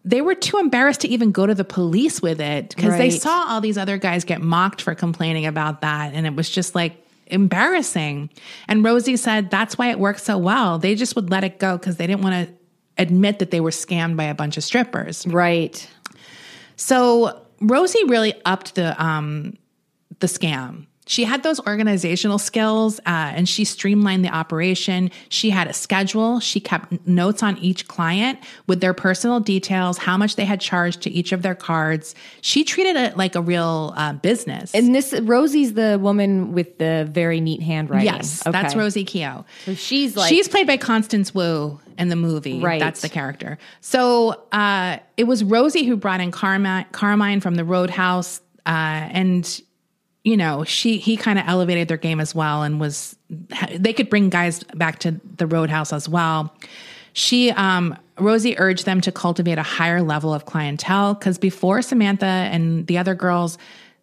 [0.04, 3.46] they were too embarrassed to even go to the police with it because they saw
[3.48, 6.14] all these other guys get mocked for complaining about that.
[6.14, 8.30] And it was just like embarrassing.
[8.68, 10.80] And Rosie said that's why it worked so well.
[10.80, 12.54] They just would let it go because they didn't want to
[12.98, 15.26] admit that they were scammed by a bunch of strippers.
[15.28, 15.88] Right.
[16.76, 19.58] So Rosie really upped the um,
[20.20, 20.88] the scam.
[21.10, 25.10] She had those organizational skills uh, and she streamlined the operation.
[25.30, 26.40] She had a schedule.
[26.40, 31.02] She kept notes on each client with their personal details, how much they had charged
[31.02, 32.14] to each of their cards.
[32.42, 34.76] She treated it like a real uh, business.
[34.76, 38.06] And this Rosie's the woman with the very neat handwriting.
[38.06, 39.48] yes, that's Rosie Keo.
[39.66, 42.60] So she's like She's played by Constance Wu in the movie.
[42.60, 42.80] Right.
[42.80, 43.58] That's the character.
[43.82, 49.62] So uh, it was Rosie who brought in Carmine, Carmine from the Roadhouse, uh, and
[50.24, 53.16] you know she he kind of elevated their game as well, and was
[53.76, 56.54] they could bring guys back to the Roadhouse as well.
[57.14, 62.26] She um, Rosie urged them to cultivate a higher level of clientele because before Samantha
[62.26, 63.58] and the other girls.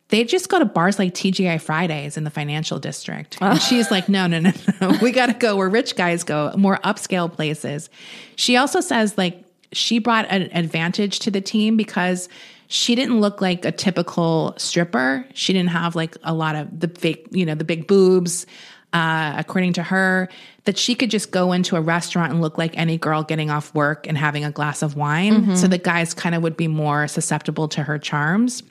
[0.09, 3.38] They just go to bars like TGI Fridays in the financial district.
[3.40, 4.96] And she's like, no, no, no, no.
[5.02, 7.90] We got to go where rich guys go, more upscale places.
[8.37, 12.29] She also says, like, she brought an advantage to the team because
[12.68, 15.24] she didn't look like a typical stripper.
[15.35, 18.46] She didn't have like a lot of the fake, you know, the big boobs.
[18.92, 20.26] Uh, according to her,
[20.64, 23.74] that she could just go into a restaurant and look like any girl getting off
[23.74, 25.55] work and having a glass of wine.
[25.57, 28.62] So the guys kind of would be more susceptible to her charms.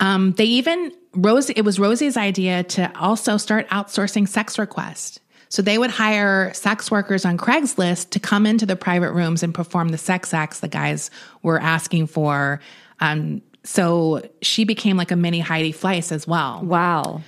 [0.00, 1.52] Um, they even Rosie.
[1.54, 5.20] It was Rosie's idea to also start outsourcing sex requests.
[5.52, 9.52] So they would hire sex workers on Craigslist to come into the private rooms and
[9.52, 11.10] perform the sex acts the guys
[11.42, 12.58] were asking for.
[13.00, 16.62] Um, so she became like a mini Heidi Fleiss as well.
[16.62, 17.20] wow.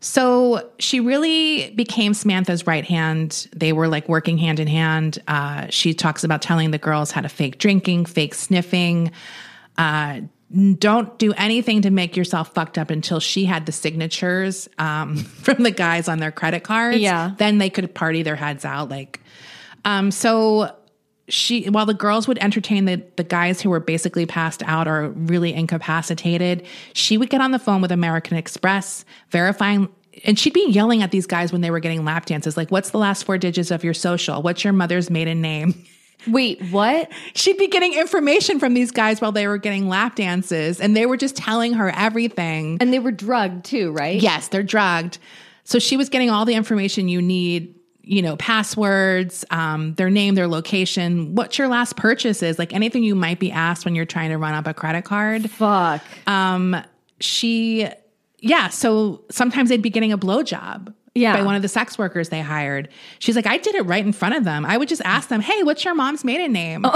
[0.00, 3.46] So she really became Samantha's right hand.
[3.54, 5.18] They were like working hand in hand.
[5.28, 9.10] Uh, she talks about telling the girls how to fake drinking, fake sniffing.
[9.76, 10.22] Uh,
[10.78, 15.62] don't do anything to make yourself fucked up until she had the signatures um, from
[15.62, 16.98] the guys on their credit cards.
[16.98, 17.32] Yeah.
[17.36, 18.88] Then they could party their heads out.
[18.88, 19.20] Like,
[19.84, 20.76] um, so
[21.28, 25.08] she while the girls would entertain the, the guys who were basically passed out or
[25.10, 29.88] really incapacitated she would get on the phone with american express verifying
[30.24, 32.90] and she'd be yelling at these guys when they were getting lap dances like what's
[32.90, 35.84] the last four digits of your social what's your mother's maiden name
[36.26, 37.10] Wait, what?
[37.34, 41.06] she'd be getting information from these guys while they were getting lap dances and they
[41.06, 44.20] were just telling her everything And they were drugged too, right?
[44.20, 45.18] Yes, they're drugged.
[45.64, 50.34] So she was getting all the information you need, you know, passwords, um, their name,
[50.36, 54.04] their location, what your last purchase is, like anything you might be asked when you're
[54.04, 55.50] trying to run up a credit card.
[55.50, 56.02] Fuck.
[56.26, 56.76] Um,
[57.20, 57.88] she,
[58.38, 60.94] yeah, so sometimes they'd be getting a blowjob.
[61.16, 61.36] Yeah.
[61.36, 62.88] by one of the sex workers they hired.
[63.18, 64.64] She's like, I did it right in front of them.
[64.64, 66.84] I would just ask them, Hey, what's your mom's maiden name?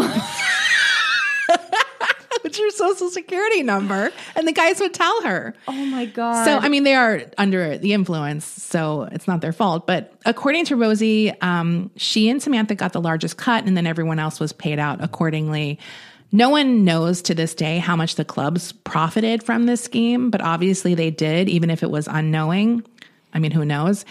[2.42, 4.10] what's your social security number?
[4.36, 5.54] And the guys would tell her.
[5.68, 6.44] Oh my god.
[6.44, 9.86] So, I mean, they are under the influence, so it's not their fault.
[9.86, 14.18] But according to Rosie, um, she and Samantha got the largest cut, and then everyone
[14.18, 15.78] else was paid out accordingly.
[16.32, 20.40] No one knows to this day how much the clubs profited from this scheme, but
[20.40, 22.84] obviously they did, even if it was unknowing.
[23.32, 24.04] I mean, who knows?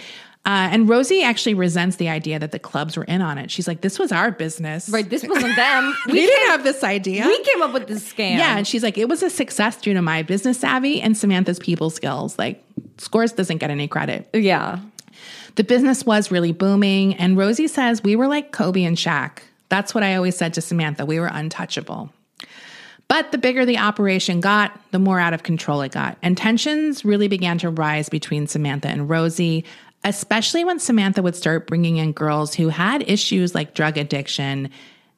[0.45, 3.51] Uh, and Rosie actually resents the idea that the clubs were in on it.
[3.51, 5.93] She's like, "This was our business, right, this wasn't them.
[6.07, 7.25] We didn't have this idea.
[7.27, 8.37] we came up with this scam.
[8.37, 11.59] Yeah, and she's like, it was a success due to my business savvy and Samantha's
[11.59, 12.39] people skills.
[12.39, 12.63] Like,
[12.97, 14.29] Scores doesn't get any credit.
[14.33, 14.79] yeah.
[15.55, 19.39] The business was really booming, and Rosie says we were like Kobe and Shaq.
[19.67, 21.05] That's what I always said to Samantha.
[21.05, 22.13] We were untouchable.
[23.09, 26.17] But the bigger the operation got, the more out of control it got.
[26.21, 29.65] And tensions really began to rise between Samantha and Rosie,
[30.03, 34.69] especially when Samantha would start bringing in girls who had issues like drug addiction.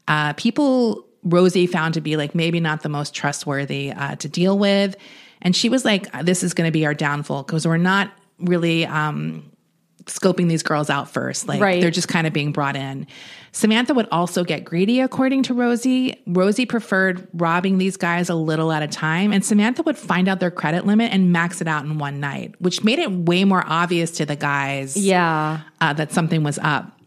[0.07, 4.57] Uh, people Rosie found to be like maybe not the most trustworthy uh, to deal
[4.57, 4.95] with.
[5.41, 8.85] And she was like, this is going to be our downfall because we're not really
[8.85, 9.50] um,
[10.05, 11.47] scoping these girls out first.
[11.47, 11.81] Like Right.
[11.81, 13.07] they're just kind of being brought in.
[13.53, 16.15] Samantha would also get greedy, according to Rosie.
[16.25, 20.39] Rosie preferred robbing these guys a little at a time, and Samantha would find out
[20.39, 23.63] their credit limit and max it out in one night, which made it way more
[23.67, 25.59] obvious to the guys Yeah.
[25.81, 26.97] uh, that something was up.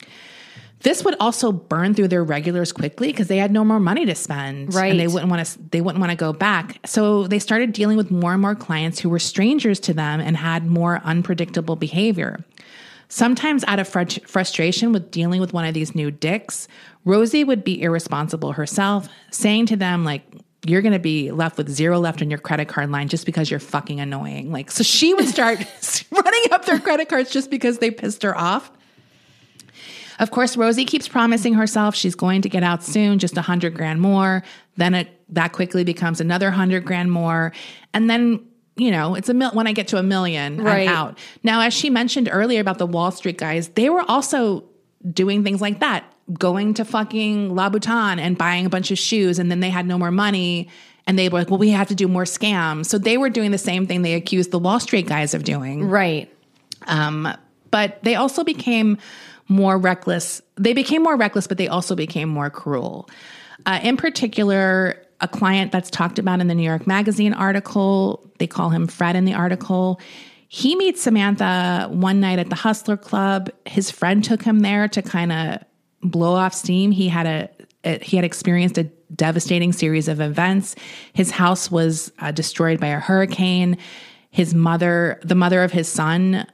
[0.80, 4.14] This would also burn through their regulars quickly because they had no more money to
[4.14, 4.90] spend, Right.
[4.90, 5.58] And they wouldn't want to.
[5.70, 6.78] They wouldn't want to go back.
[6.84, 10.36] So they started dealing with more and more clients who were strangers to them and
[10.36, 12.44] had more unpredictable behavior.
[13.08, 16.68] Sometimes, out of frut- frustration with dealing with one of these new dicks,
[17.04, 20.22] Rosie would be irresponsible herself, saying to them like.
[20.66, 23.50] You're going to be left with zero left on your credit card line just because
[23.50, 24.50] you're fucking annoying.
[24.50, 25.58] Like, so she would start
[26.10, 28.72] running up their credit cards just because they pissed her off.
[30.18, 33.74] Of course, Rosie keeps promising herself she's going to get out soon, just a hundred
[33.74, 34.42] grand more.
[34.76, 37.52] Then it that quickly becomes another hundred grand more,
[37.92, 38.46] and then
[38.76, 40.88] you know it's a mil- when I get to a million, Right.
[40.88, 41.18] I'm out.
[41.42, 44.64] Now, as she mentioned earlier about the Wall Street guys, they were also
[45.10, 46.04] doing things like that,
[46.38, 49.98] going to fucking Louboutin and buying a bunch of shoes, and then they had no
[49.98, 50.68] more money.
[51.06, 52.86] And they were like, well, we have to do more scams.
[52.86, 55.86] So they were doing the same thing they accused the Wall Street guys of doing.
[55.86, 56.32] Right.
[56.86, 57.28] Um,
[57.70, 58.96] but they also became
[59.46, 60.40] more reckless.
[60.56, 63.10] They became more reckless, but they also became more cruel.
[63.66, 68.46] Uh, in particular, a client that's talked about in the New York Magazine article, they
[68.46, 70.00] call him Fred in the article.
[70.48, 73.50] He meets Samantha one night at the Hustler Club.
[73.66, 75.64] His friend took him there to kind of
[76.02, 76.90] blow off steam.
[76.90, 77.48] He had a,
[77.84, 78.84] a he had experienced a
[79.14, 80.76] devastating series of events.
[81.12, 83.78] His house was uh, destroyed by a hurricane.
[84.30, 86.46] His mother, the mother of his son,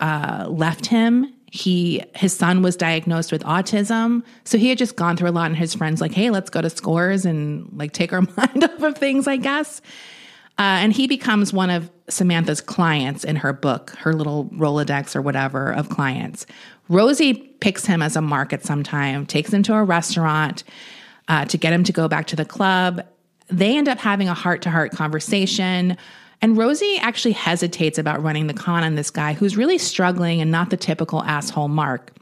[0.00, 1.32] uh, left him.
[1.54, 5.48] He his son was diagnosed with autism, so he had just gone through a lot.
[5.48, 8.82] And his friends like, "Hey, let's go to Scores and like take our mind off
[8.82, 9.82] of things." I guess.
[10.58, 15.20] Uh, and he becomes one of Samantha's clients in her book, her little Rolodex or
[15.20, 16.46] whatever of clients.
[16.88, 20.64] Rosie picks him as a mark at some time, takes him to a restaurant
[21.28, 23.06] uh, to get him to go back to the club.
[23.48, 25.98] They end up having a heart to heart conversation.
[26.42, 30.50] And Rosie actually hesitates about running the con on this guy who's really struggling and
[30.50, 32.12] not the typical asshole Mark.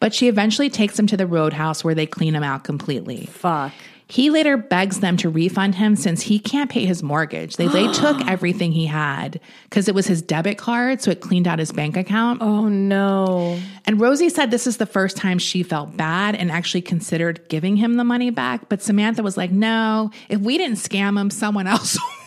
[0.00, 3.26] But she eventually takes him to the roadhouse where they clean him out completely.
[3.26, 3.72] Fuck.
[4.08, 7.56] He later begs them to refund him since he can't pay his mortgage.
[7.56, 11.46] They, they took everything he had because it was his debit card, so it cleaned
[11.46, 12.42] out his bank account.
[12.42, 13.58] Oh no.
[13.86, 17.76] And Rosie said this is the first time she felt bad and actually considered giving
[17.76, 18.68] him the money back.
[18.68, 22.21] But Samantha was like, no, if we didn't scam him, someone else would.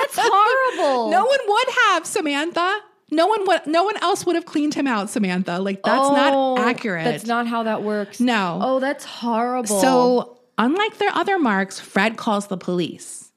[0.00, 1.10] That's horrible.
[1.10, 2.80] No one would have, Samantha.
[3.12, 5.58] No one would no one else would have cleaned him out, Samantha.
[5.58, 7.04] Like that's Oh, not accurate.
[7.04, 8.20] That's not how that works.
[8.20, 8.58] No.
[8.62, 9.80] Oh, that's horrible.
[9.80, 13.32] So, unlike their other marks, Fred calls the police.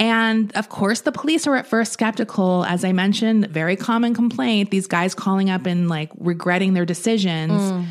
[0.00, 2.64] And of course, the police are at first skeptical.
[2.64, 7.52] As I mentioned, very common complaint these guys calling up and like regretting their decisions.
[7.52, 7.84] Mm.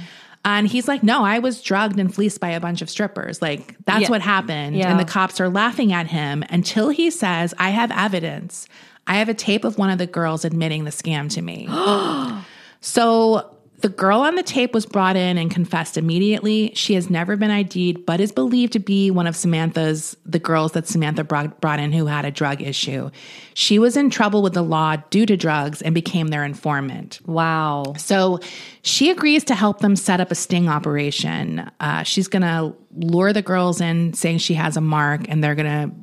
[0.47, 3.41] And he's like, No, I was drugged and fleeced by a bunch of strippers.
[3.41, 4.09] Like, that's Yeah.
[4.09, 4.77] what happened.
[4.77, 4.89] Yeah.
[4.89, 8.67] And the cops are laughing at him until he says, I have evidence.
[9.05, 11.67] I have a tape of one of the girls admitting the scam to me.
[12.79, 16.71] So the girl on the tape was brought in and confessed immediately.
[16.73, 20.71] She has never been ID'd, but is believed to be one of Samantha's, the girls
[20.71, 23.11] that Samantha brought, brought in who had a drug issue.
[23.53, 27.19] She was in trouble with the law due to drugs and became their informant.
[27.25, 27.93] wow.
[27.97, 28.39] So
[28.81, 31.69] she agrees to help them set up a sting operation.
[31.79, 35.55] Uh, she's going to lure the girls in, saying she has a mark, and they're
[35.55, 35.95] going to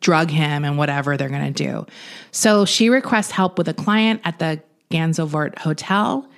[0.00, 1.86] drug him and whatever they're going to do.
[2.32, 4.60] So she requests help with a client at the
[4.90, 6.28] Gansevoort Hotel.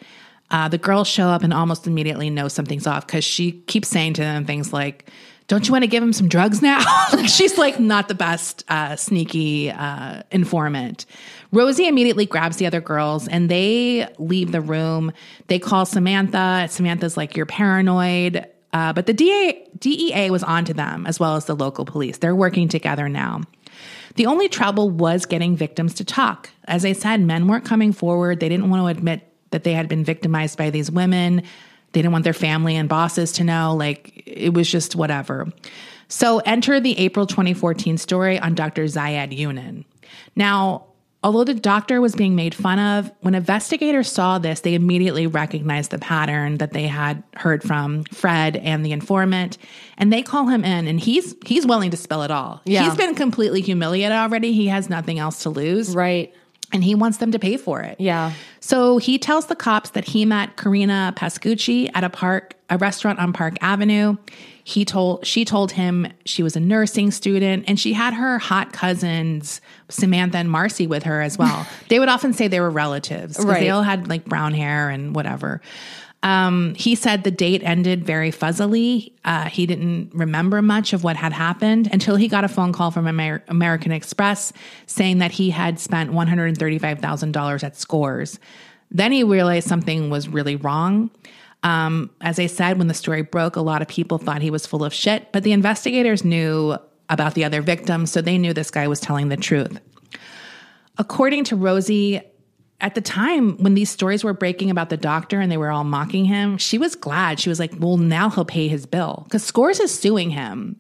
[0.51, 4.15] Uh, the girls show up and almost immediately know something's off because she keeps saying
[4.15, 5.11] to them things like,
[5.49, 6.81] don't you want to give him some drugs now?
[7.27, 11.07] she's like not the best uh, sneaky uh, informant.
[11.53, 15.13] Rosie immediately grabs the other girls and they leave the room.
[15.47, 16.67] They call Samantha.
[16.69, 18.47] Samantha's like, You're paranoid.
[18.73, 22.19] Uh, but the DA, DEA was onto them as well as the local police.
[22.19, 23.43] They're working together now.
[24.17, 26.51] The only trouble was getting victims to talk.
[26.65, 28.41] As I said, men weren't coming forward.
[28.41, 29.23] They didn't want to admit
[29.57, 31.43] that they had been victimized by these women.
[31.93, 33.75] They didn't want their family and bosses to know.
[33.75, 35.51] Like, it was just whatever.
[36.09, 38.85] So, enter the April 2014 story on Dr.
[38.85, 39.87] Zyad Younan.
[40.37, 40.89] Now,
[41.23, 45.91] although the doctor was being made fun of, when investigators saw this, they immediately recognized
[45.91, 49.57] the pattern that they had heard from Fred and the informant,
[49.97, 52.61] and they call him in, and he's he's willing to spill it all.
[52.67, 52.85] Yeah.
[52.85, 54.53] He's been completely humiliated already.
[54.53, 56.35] He has nothing else to lose, Right.
[56.73, 57.97] And he wants them to pay for it.
[58.01, 58.33] Yeah.
[58.61, 63.19] So he tells the cops that he met Karina Pascucci at a park, a restaurant
[63.21, 64.17] on Park Avenue.
[64.65, 68.73] He told she told him she was a nursing student and she had her hot
[68.73, 71.67] cousins Samantha and Marcy with her as well.
[71.89, 73.61] they would often say they were relatives 'cause Right.
[73.61, 75.61] they all had like brown hair and whatever.
[76.23, 79.13] Um, he said the date ended very fuzzily.
[79.25, 82.91] Uh, he didn't remember much of what had happened until he got a phone call
[82.91, 84.53] from Amer- American Express
[84.87, 88.39] saying that he had spent $135,000 at scores.
[88.91, 91.11] Then he realized something was really wrong.
[91.63, 94.67] Um, as I said, when the story broke, a lot of people thought he was
[94.67, 96.77] full of shit, but the investigators knew
[97.09, 99.79] about the other victims, so they knew this guy was telling the truth.
[100.99, 102.21] According to Rosie,
[102.81, 105.85] at the time when these stories were breaking about the doctor and they were all
[105.85, 107.41] mocking him, she was glad.
[107.41, 110.77] She was like, well, now he'll pay his bill because Scores is suing him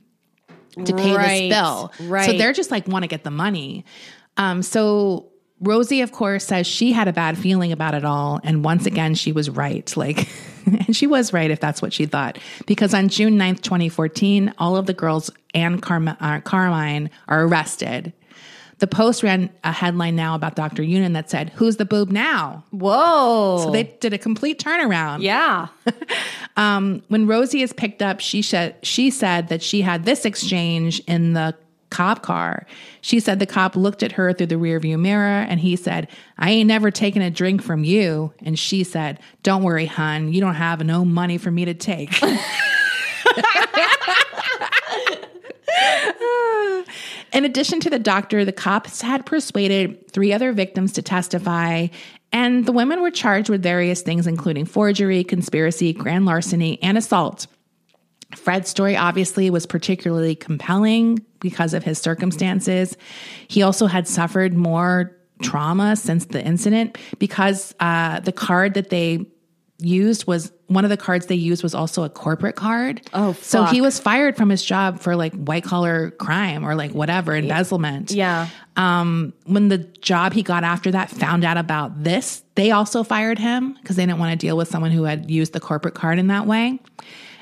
[0.85, 1.93] to pay Right, this bill.
[2.03, 2.27] right.
[2.31, 3.85] So they're just like, want to get the money.
[4.37, 5.31] Um, so
[5.61, 8.41] Rosie, of course, says she had a bad feeling about it all.
[8.45, 9.97] And once again, she was right.
[9.97, 10.29] Like,
[10.67, 12.39] and she was right if that's what she thought.
[12.67, 18.13] Because on June 9th, 2014, all of the girls and Carm- uh, Carmine are arrested.
[18.79, 20.83] The Post ran a headline now about Dr.
[20.83, 22.63] Younan that said, Who's the boob now?
[22.71, 23.61] Whoa.
[23.65, 25.23] So they did a complete turnaround.
[25.23, 25.69] yeah.
[26.59, 31.01] Um, when Rosie is picked up, she said she said that she had this exchange
[31.01, 31.55] in the
[31.91, 32.67] cop car.
[33.03, 36.09] She said the cop looked at her through the rearview mirror and he said,
[36.39, 38.33] I ain't never taken a drink from you.
[38.43, 42.19] And she said, Don't worry, hun, you don't have no money for me to take.
[47.37, 51.89] In addition to the doctor, the cops had persuaded three other victims to testify,
[52.33, 57.47] and the women were charged with various things, including forgery, conspiracy, grand larceny, and assault.
[58.35, 62.97] Fred's story obviously was particularly compelling because of his circumstances.
[63.49, 69.27] He also had suffered more trauma since the incident because uh, the card that they
[69.79, 73.03] used was one of the cards they used was also a corporate card.
[73.13, 76.93] Oh, so he was fired from his job for like white collar crime or like
[76.93, 78.11] whatever embezzlement.
[78.11, 78.49] Yeah.
[78.77, 83.39] Um, when the job he got after that found out about this, they also fired
[83.39, 86.19] him because they didn't want to deal with someone who had used the corporate card
[86.19, 86.81] in that way.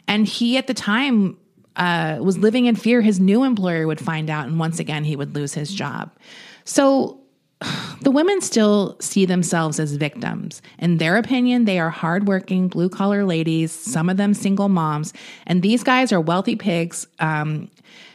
[0.07, 1.39] And he, at the time,
[1.77, 5.17] uh, was living in fear his new employer would find out, and once again, he
[5.17, 6.13] would lose his job.
[6.65, 7.21] So
[8.03, 10.61] the women still see themselves as victims.
[10.79, 15.13] In their opinion, they are hardworking, blue collar ladies, some of them single moms,
[15.47, 17.07] and these guys are wealthy pigs.
[17.19, 17.71] Um,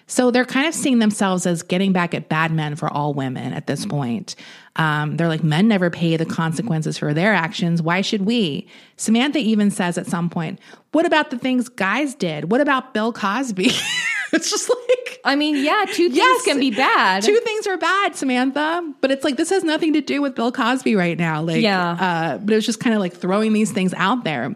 [0.10, 3.54] so they're kind of seeing themselves as getting back at bad men for all women
[3.54, 4.36] at this point.
[4.76, 7.80] Um, they're like, men never pay the consequences for their actions.
[7.82, 8.68] Why should we?
[8.98, 10.60] Samantha even says at some point,
[10.94, 12.50] What about the things guys did?
[12.52, 13.66] What about Bill Cosby?
[14.34, 16.44] it's just like, I mean, yeah, two things Yes.
[16.46, 17.22] can be bad.
[17.24, 18.94] Two things are bad, Samantha.
[19.02, 21.42] But it's like this has nothing to do with Bill Cosby right now.
[21.44, 21.92] Like, Yeah.
[21.92, 24.56] Uh, but it was just kind of like throwing these things out there.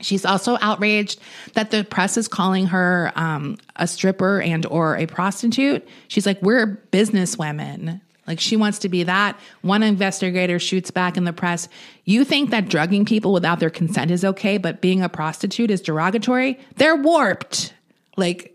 [0.00, 1.20] She's also outraged
[1.54, 5.86] that the press is calling her um, a stripper and or a prostitute.
[6.08, 8.00] She's like, we're business women.
[8.26, 9.40] Like she wants to be that.
[9.62, 11.68] One investigator shoots back in the press.
[12.04, 15.80] You think that drugging people without their consent is okay, but being a prostitute is
[15.80, 16.60] derogatory?
[16.76, 17.72] They're warped.
[18.18, 18.54] Like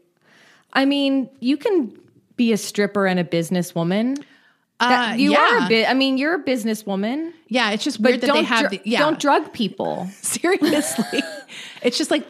[0.74, 1.98] I mean, you can
[2.36, 4.24] be a stripper and a businesswoman.
[4.80, 5.62] That- Uh, you yeah.
[5.62, 5.90] are a bit.
[5.90, 8.72] I mean, you're a businesswoman, Yeah, it's just but weird that don't they have dr-
[8.72, 9.00] the, yeah.
[9.00, 10.08] don't drug people.
[10.22, 11.24] Seriously.
[11.82, 12.26] it's just like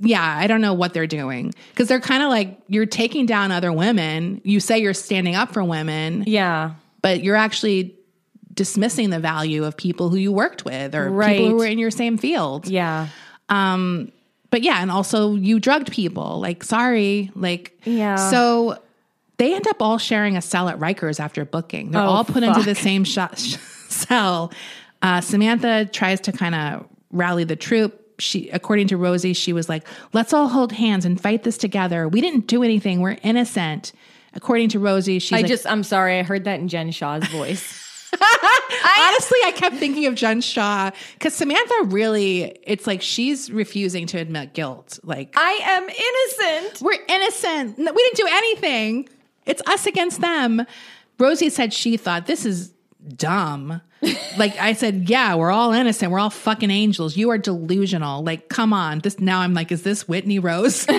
[0.00, 3.50] yeah, I don't know what they're doing because they're kind of like you're taking down
[3.50, 4.40] other women.
[4.44, 7.96] You say you're standing up for women, Yeah, but you're actually
[8.54, 11.38] dismissing the value of people who you worked with or Right.
[11.38, 12.68] people who were in your same field.
[12.68, 13.08] yeah,
[13.48, 14.12] Um,
[14.50, 16.38] but yeah, and also you drugged people.
[16.40, 18.14] Like, sorry, like, Yeah.
[18.30, 18.78] So
[19.38, 21.90] they end up all sharing a cell at Rikers after booking.
[21.92, 23.56] They're Oh, all put into the same sh- sh-
[23.88, 24.52] cell.
[25.00, 28.04] Uh, Samantha tries to kind of rally the troop.
[28.20, 32.08] She, according to Rosie, she was like, "Let's all hold hands and fight this together.
[32.08, 33.00] We didn't do anything.
[33.00, 33.92] We're innocent."
[34.34, 37.26] According to Rosie, she's I like, just, I'm sorry, I heard that in Jen Shah's
[37.28, 37.84] voice.
[38.12, 44.18] Honestly, I kept thinking of Jen Shaw because Samantha really, it's like she's refusing to
[44.18, 44.98] admit guilt.
[45.02, 46.82] Like, I am innocent.
[46.82, 47.78] we're innocent.
[47.78, 49.08] We didn't do anything.
[49.48, 50.64] It's us against them.
[51.18, 52.72] Rosie said she thought this is
[53.16, 53.80] dumb.
[54.38, 56.12] like I said, yeah, we're all innocent.
[56.12, 57.16] We're all fucking angels.
[57.16, 58.22] You are delusional.
[58.22, 59.00] Like, come on.
[59.00, 60.86] This now I'm like, is this Whitney Rose?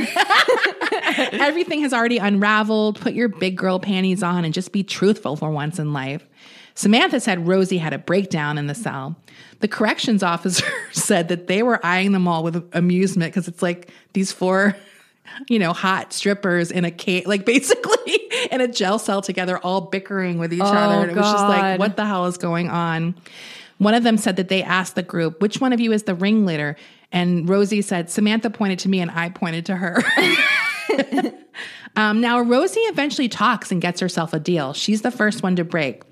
[1.32, 3.00] Everything has already unraveled.
[3.00, 6.28] Put your big girl panties on and just be truthful for once in life.
[6.76, 9.16] Samantha said Rosie had a breakdown in the cell.
[9.60, 13.90] The corrections officer said that they were eyeing them all with amusement because it's like
[14.14, 14.76] these four,
[15.48, 18.14] you know, hot strippers in a cage, like basically
[18.52, 21.02] in a jail cell together, all bickering with each other.
[21.02, 23.16] And it was just like, what the hell is going on?
[23.78, 26.14] One of them said that they asked the group, which one of you is the
[26.14, 26.76] ringleader?
[27.12, 30.04] And Rosie said, Samantha pointed to me and I pointed to her.
[31.96, 34.74] um, now, Rosie eventually talks and gets herself a deal.
[34.74, 36.04] She's the first one to break.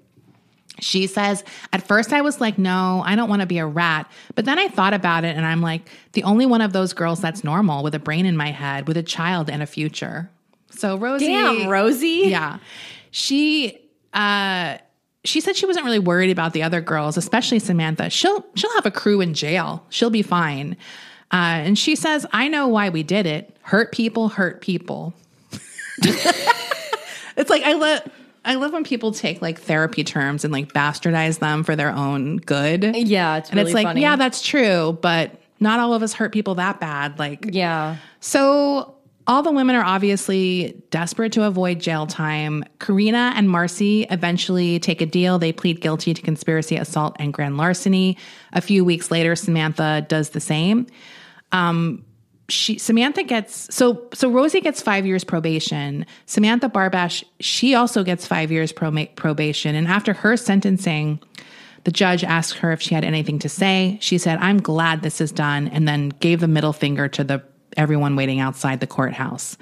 [0.80, 4.10] She says, At first I was like, no, I don't want to be a rat.
[4.36, 7.22] But then I thought about it and I'm like, the only one of those girls
[7.22, 10.30] that's normal with a brain in my head, with a child and a future.
[10.70, 11.28] So Rosie.
[11.28, 12.24] Damn, Rosie.
[12.26, 12.60] Yeah.
[13.12, 13.80] She
[14.14, 14.78] uh
[15.24, 18.10] she said she wasn't really worried about the other girls, especially Samantha.
[18.10, 19.86] She'll she'll have a crew in jail.
[19.90, 20.78] She'll be fine.
[21.32, 23.58] Uh, and she says, I know why we did it.
[23.62, 25.14] Hurt people, hurt people.
[26.02, 28.02] it's like I love
[28.48, 32.38] I love when people take like therapy terms and like bastardize them for their own
[32.38, 32.96] good.
[32.96, 34.02] Yeah, it's and really it's like, funny.
[34.02, 37.20] yeah, that's true, but not all of us hurt people that bad.
[37.20, 37.98] Like, Yeah.
[38.22, 38.96] so
[39.28, 42.64] all the women are obviously desperate to avoid jail time.
[42.80, 45.38] Karina and Marcy eventually take a deal.
[45.38, 48.18] They plead guilty to conspiracy, assault, and grand larceny.
[48.54, 50.88] A few weeks later, Samantha does the same.
[51.52, 52.06] Um,
[52.50, 56.06] she Samantha gets so so Rosie gets five years probation.
[56.26, 61.20] Samantha Barbash she also gets five years proba- probation, and after her sentencing,
[61.84, 63.98] the judge asked her if she had anything to say.
[64.02, 67.44] She said, "I'm glad this is done," and then gave the middle finger to the
[67.76, 69.58] everyone waiting outside the courthouse.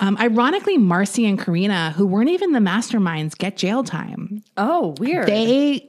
[0.00, 4.42] Um, ironically, Marcy and Karina, who weren't even the masterminds, get jail time.
[4.56, 5.28] Oh, weird.
[5.28, 5.88] They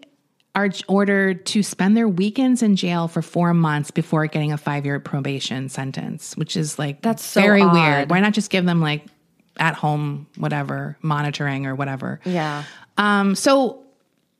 [0.55, 4.85] are ordered to spend their weekends in jail for four months before getting a five
[4.85, 7.73] year probation sentence, which is like That's so very odd.
[7.73, 8.09] weird.
[8.09, 9.03] Why not just give them like
[9.57, 12.21] at home, whatever, monitoring or whatever?
[12.23, 12.63] yeah.
[12.97, 13.83] Um, so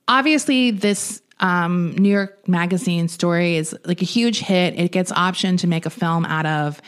[0.08, 4.78] obviously, this um, New York Magazine story is like a huge hit.
[4.78, 6.80] It gets optioned to make a film out of,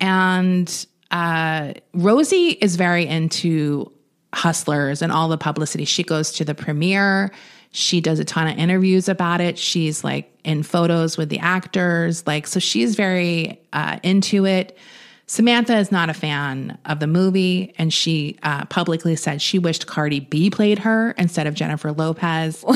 [0.00, 3.92] and uh, Rosie is very into
[4.34, 5.84] hustlers and all the publicity.
[5.84, 7.30] She goes to the premiere.
[7.76, 9.58] She does a ton of interviews about it.
[9.58, 12.24] She's like in photos with the actors.
[12.24, 14.78] Like, so she's very uh, into it.
[15.26, 19.88] Samantha is not a fan of the movie, and she uh, publicly said she wished
[19.88, 22.60] Cardi B played her instead of Jennifer Lopez,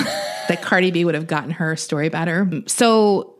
[0.48, 2.50] that Cardi B would have gotten her story better.
[2.66, 3.36] So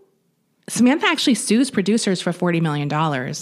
[0.69, 3.35] Samantha actually sues producers for $40 million.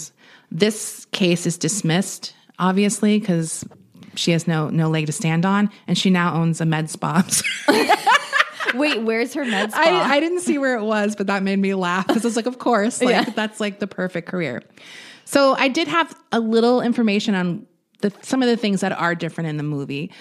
[0.49, 3.63] This case is dismissed, obviously, because
[4.15, 7.23] she has no no leg to stand on, and she now owns a med spa.
[8.75, 9.81] Wait, where's her med spa?
[9.81, 12.35] I, I didn't see where it was, but that made me laugh because I was
[12.35, 14.63] like, of course, like that's like the perfect career.
[15.25, 17.67] So I did have a little information on
[18.01, 20.11] the some of the things that are different in the movie.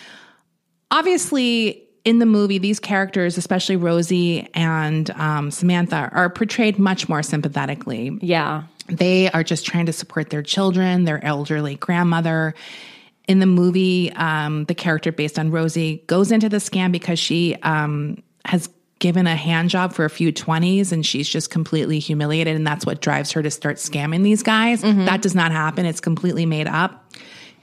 [0.91, 7.23] Obviously, in the movie, these characters, especially Rosie and um, Samantha, are portrayed much more
[7.23, 8.17] sympathetically.
[8.23, 8.65] yeah.
[8.89, 12.55] They are just trying to support their children, their elderly grandmother.
[13.27, 17.57] In the movie, um, the character based on Rosie goes into the scam because she
[17.63, 18.69] um, has
[18.99, 22.57] given a hand job for a few 20s and she's just completely humiliated.
[22.57, 24.83] And that's what drives her to start scamming these guys.
[25.05, 27.05] That does not happen, it's completely made up.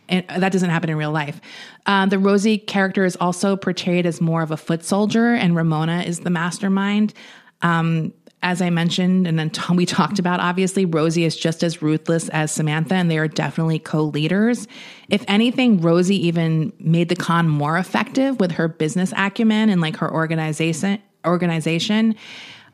[0.09, 1.39] And that doesn't happen in real life.
[1.85, 6.03] Um, the Rosie character is also portrayed as more of a foot soldier, and Ramona
[6.05, 7.13] is the mastermind.
[7.61, 8.13] Um,
[8.43, 12.29] as I mentioned, and then Tom, we talked about, obviously, Rosie is just as ruthless
[12.29, 14.67] as Samantha, and they are definitely co leaders.
[15.09, 19.95] If anything, Rosie even made the con more effective with her business acumen and like
[19.97, 21.01] her organization.
[21.25, 22.15] organization.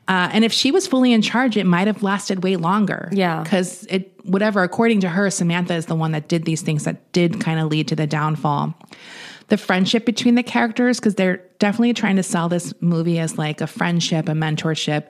[0.08, 3.08] Uh, and if she was fully in charge, it might have lasted way longer.
[3.12, 3.44] Yeah.
[3.44, 7.12] Because it, whatever, according to her, Samantha is the one that did these things that
[7.12, 8.74] did kind of lead to the downfall.
[9.48, 13.60] The friendship between the characters, because they're definitely trying to sell this movie as like
[13.60, 15.06] a friendship, a mentorship.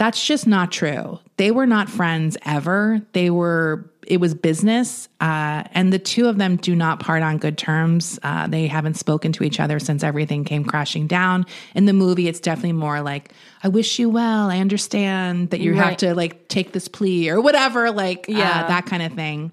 [0.00, 1.18] That's just not true.
[1.36, 3.02] They were not friends ever.
[3.12, 5.10] They were, it was business.
[5.20, 8.18] Uh, and the two of them do not part on good terms.
[8.22, 11.44] Uh, they haven't spoken to each other since everything came crashing down.
[11.74, 14.48] In the movie, it's definitely more like, I wish you well.
[14.48, 18.66] I understand that you have to like take this plea or whatever, like uh, Yeah.
[18.68, 19.52] that kind of thing.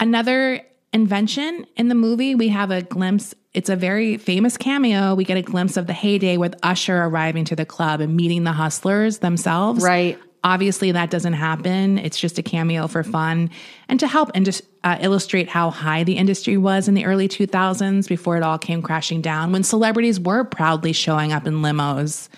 [0.00, 0.60] Another
[0.92, 3.32] invention in the movie, we have a glimpse.
[3.58, 5.16] It's a very famous cameo.
[5.16, 8.44] We get a glimpse of the heyday with Usher arriving to the club and meeting
[8.44, 9.82] the hustlers themselves.
[9.82, 10.16] Right.
[10.44, 11.98] Obviously, that doesn't happen.
[11.98, 13.50] It's just a cameo for fun
[13.88, 17.26] and to help and just uh, illustrate how high the industry was in the early
[17.26, 22.28] 2000s before it all came crashing down when celebrities were proudly showing up in limos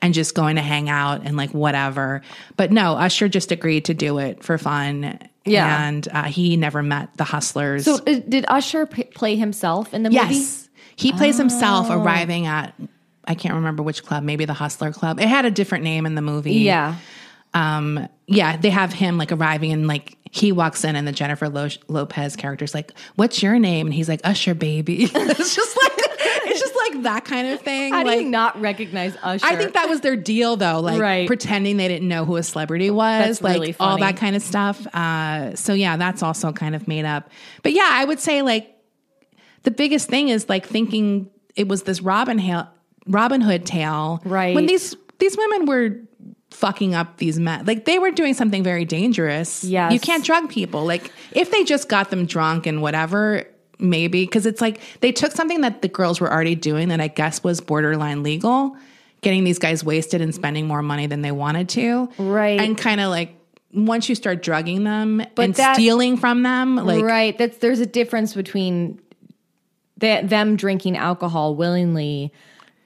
[0.00, 2.22] and just going to hang out and like whatever.
[2.56, 5.18] But no, Usher just agreed to do it for fun.
[5.44, 5.88] Yeah.
[5.88, 7.84] And uh, he never met the hustlers.
[7.84, 10.34] So uh, did Usher p- play himself in the movie?
[10.34, 10.68] yes.
[10.96, 12.00] He plays himself Oh.
[12.00, 12.74] arriving at,
[13.26, 15.18] I can't remember which club, maybe the Hustler Club.
[15.18, 16.54] It had a different name in the movie.
[16.54, 16.96] Yeah.
[17.54, 21.48] um yeah they have him like arriving and like he walks in and the jennifer
[21.48, 25.92] Lo- lopez character's like what's your name and he's like usher baby it's just like
[26.44, 29.46] it's just like that kind of thing How like do you not recognize Usher?
[29.46, 31.26] I think that was their deal, though, like Right.
[31.26, 34.42] pretending they didn't know who a celebrity was, That's like really all that kind of
[34.42, 34.86] stuff.
[34.94, 37.30] Uh, so yeah, that's also kind of made up.
[37.62, 38.76] But yeah, I would say like
[39.62, 42.68] the biggest thing is like thinking it was this Robin Hill,
[43.06, 44.54] Robin Hood tale, Right.
[44.54, 45.96] When these these women were
[46.52, 49.64] fucking up these men, like they were doing something very dangerous.
[49.64, 50.84] Yeah, you can't drug people.
[50.84, 53.44] Like if they just got them drunk and whatever.
[53.78, 57.08] Maybe because it's like they took something that the girls were already doing that I
[57.08, 58.76] guess was borderline legal,
[59.22, 62.08] getting these guys wasted and spending more money than they wanted to.
[62.16, 62.60] Right.
[62.60, 63.34] And kind of like
[63.72, 67.36] once you start drugging them But and that- stealing from them, like right.
[67.36, 69.00] That's there's a difference between
[69.96, 72.32] the, them drinking alcohol willingly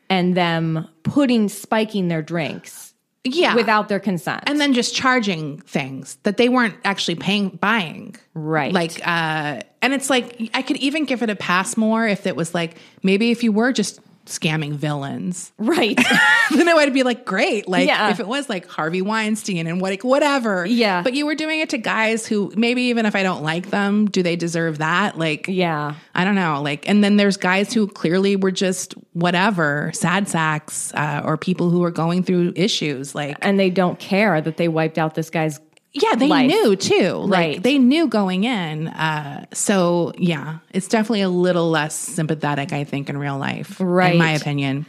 [0.08, 2.94] and them putting spiking their drinks
[3.34, 4.44] yeah, without their consent.
[4.46, 8.14] and then just charging things that they weren't actually paying buying.
[8.34, 8.72] Right.
[8.72, 12.36] Like uh and it's like I could even give it a pass more if it
[12.36, 15.52] was like maybe if you were just scamming villains.
[15.58, 15.96] right.
[16.50, 17.68] then it would be like great.
[17.68, 18.10] Like Yeah.
[18.10, 20.66] if it was like Harvey Weinstein and what whatever.
[20.66, 21.02] Yeah.
[21.02, 24.06] But you were doing it to guys who maybe even if I don't like them,
[24.06, 25.18] do they deserve that?
[25.18, 25.94] Like yeah.
[26.14, 26.60] I don't know.
[26.62, 31.70] Like, and then there's guys who clearly were just whatever, sad sacks, uh, or people
[31.70, 33.14] who are going through issues.
[33.14, 35.60] Like, And they don't care that they wiped out this guy's
[36.02, 36.48] yeah, they life.
[36.48, 37.12] knew too.
[37.12, 37.62] Like, Right.
[37.62, 38.88] they knew going in.
[38.88, 44.12] Uh, so yeah, it's definitely a little less sympathetic, I think, in real life, Right.
[44.12, 44.86] In my opinion.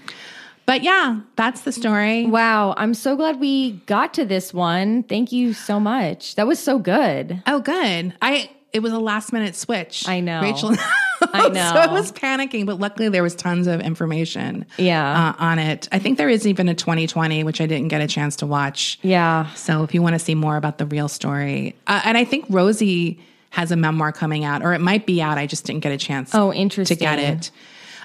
[0.66, 2.26] But yeah, that's the story.
[2.26, 5.04] Wow, I'm so glad we got to this one.
[5.04, 6.36] Thank you so much.
[6.36, 7.42] That was so good.
[7.48, 8.14] Oh, good.
[8.22, 10.08] I it was a last minute switch.
[10.10, 10.42] I know.
[10.42, 10.76] Rachel.
[11.22, 11.54] I know.
[11.74, 14.66] so I was panicking, but luckily there was tons of information.
[14.78, 15.34] Yeah.
[15.38, 15.88] uh, on it.
[15.92, 19.00] I think there is even a 2020, which I didn't get a chance to watch.
[19.02, 19.52] Yeah.
[19.54, 22.46] So if you want to see more about the real story, uh, and I think
[22.50, 23.20] Rosie
[23.52, 25.38] has a memoir coming out, or it might be out.
[25.38, 26.36] I just didn't get a chance.
[26.36, 26.98] Oh, interesting.
[26.98, 27.52] To get it.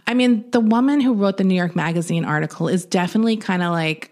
[0.07, 3.73] I mean, the woman who wrote the New York Magazine article is definitely kind of
[3.73, 4.11] like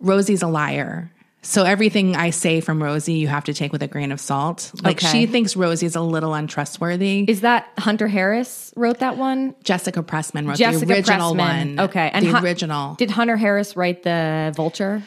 [0.00, 1.10] Rosie's a liar.
[1.42, 4.70] So everything I say from Rosie, you have to take with a grain of salt.
[4.84, 5.06] Like Okay.
[5.10, 7.24] she thinks Rosie's a little untrustworthy.
[7.26, 9.54] Is that Hunter Harris wrote that one?
[9.64, 11.76] Jessica Pressman wrote Jessica the original Pressman.
[11.76, 11.80] one.
[11.80, 12.10] Okay.
[12.14, 12.94] the Hu- original.
[12.96, 15.02] Did Hunter Harris write the Vulture?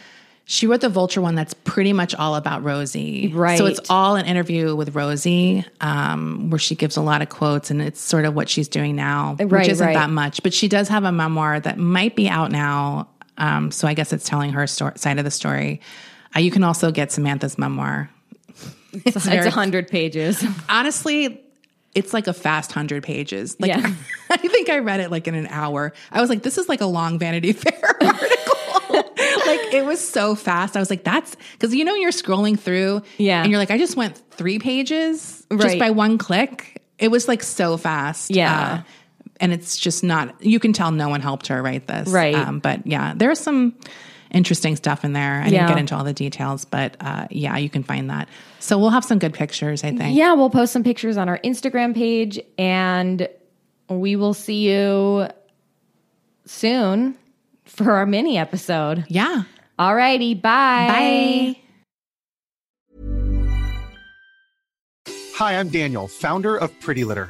[0.45, 3.31] She wrote the Vulture one that's pretty much all about Rosie.
[3.34, 3.57] Right.
[3.57, 7.69] So it's all an interview with Rosie, um, where she gives a lot of quotes,
[7.71, 9.93] and it's sort of what she's doing now, Right, which isn't right.
[9.93, 10.41] that much.
[10.43, 13.07] But she does have a memoir that might be out now.
[13.38, 15.79] Um, so I guess it's telling her sto- side of the story.
[16.36, 18.09] Uh, you can also get Samantha's memoir.
[18.91, 20.43] It's, very- a hundred pages.
[20.69, 21.41] Honestly,
[21.95, 23.55] it's like a fast hundred pages.
[23.59, 23.93] Like Yeah.
[24.29, 25.93] I think I read it like in an hour.
[26.11, 28.53] I was like, this is like a long Vanity Fair article.
[29.45, 30.75] like it was so fast.
[30.75, 33.41] I was like, that's because you know you're scrolling through, Yeah.
[33.41, 36.81] and you're like, I just went three pages just by one click.
[36.99, 38.81] It was like so fast, Yeah.
[38.81, 38.89] Uh,
[39.39, 40.43] and it's just not.
[40.43, 42.36] You can tell no one helped her write this, Right.
[42.36, 43.75] Um, but yeah, there's some
[44.34, 45.41] interesting stuff in there.
[45.41, 48.27] I didn't get into all the details, but uh, yeah, you can find that.
[48.59, 49.84] So we'll have some good pictures.
[49.84, 50.17] I think.
[50.17, 53.27] yeah, we'll post some pictures on our Instagram page and
[53.89, 55.27] we will see you
[56.45, 57.15] soon
[57.65, 59.05] for our mini episode.
[59.07, 59.43] Yeah.
[59.79, 60.88] Alrighty, bye.
[60.88, 61.59] Bye.
[65.36, 67.29] Hi, I'm Daniel, founder of Pretty Litter.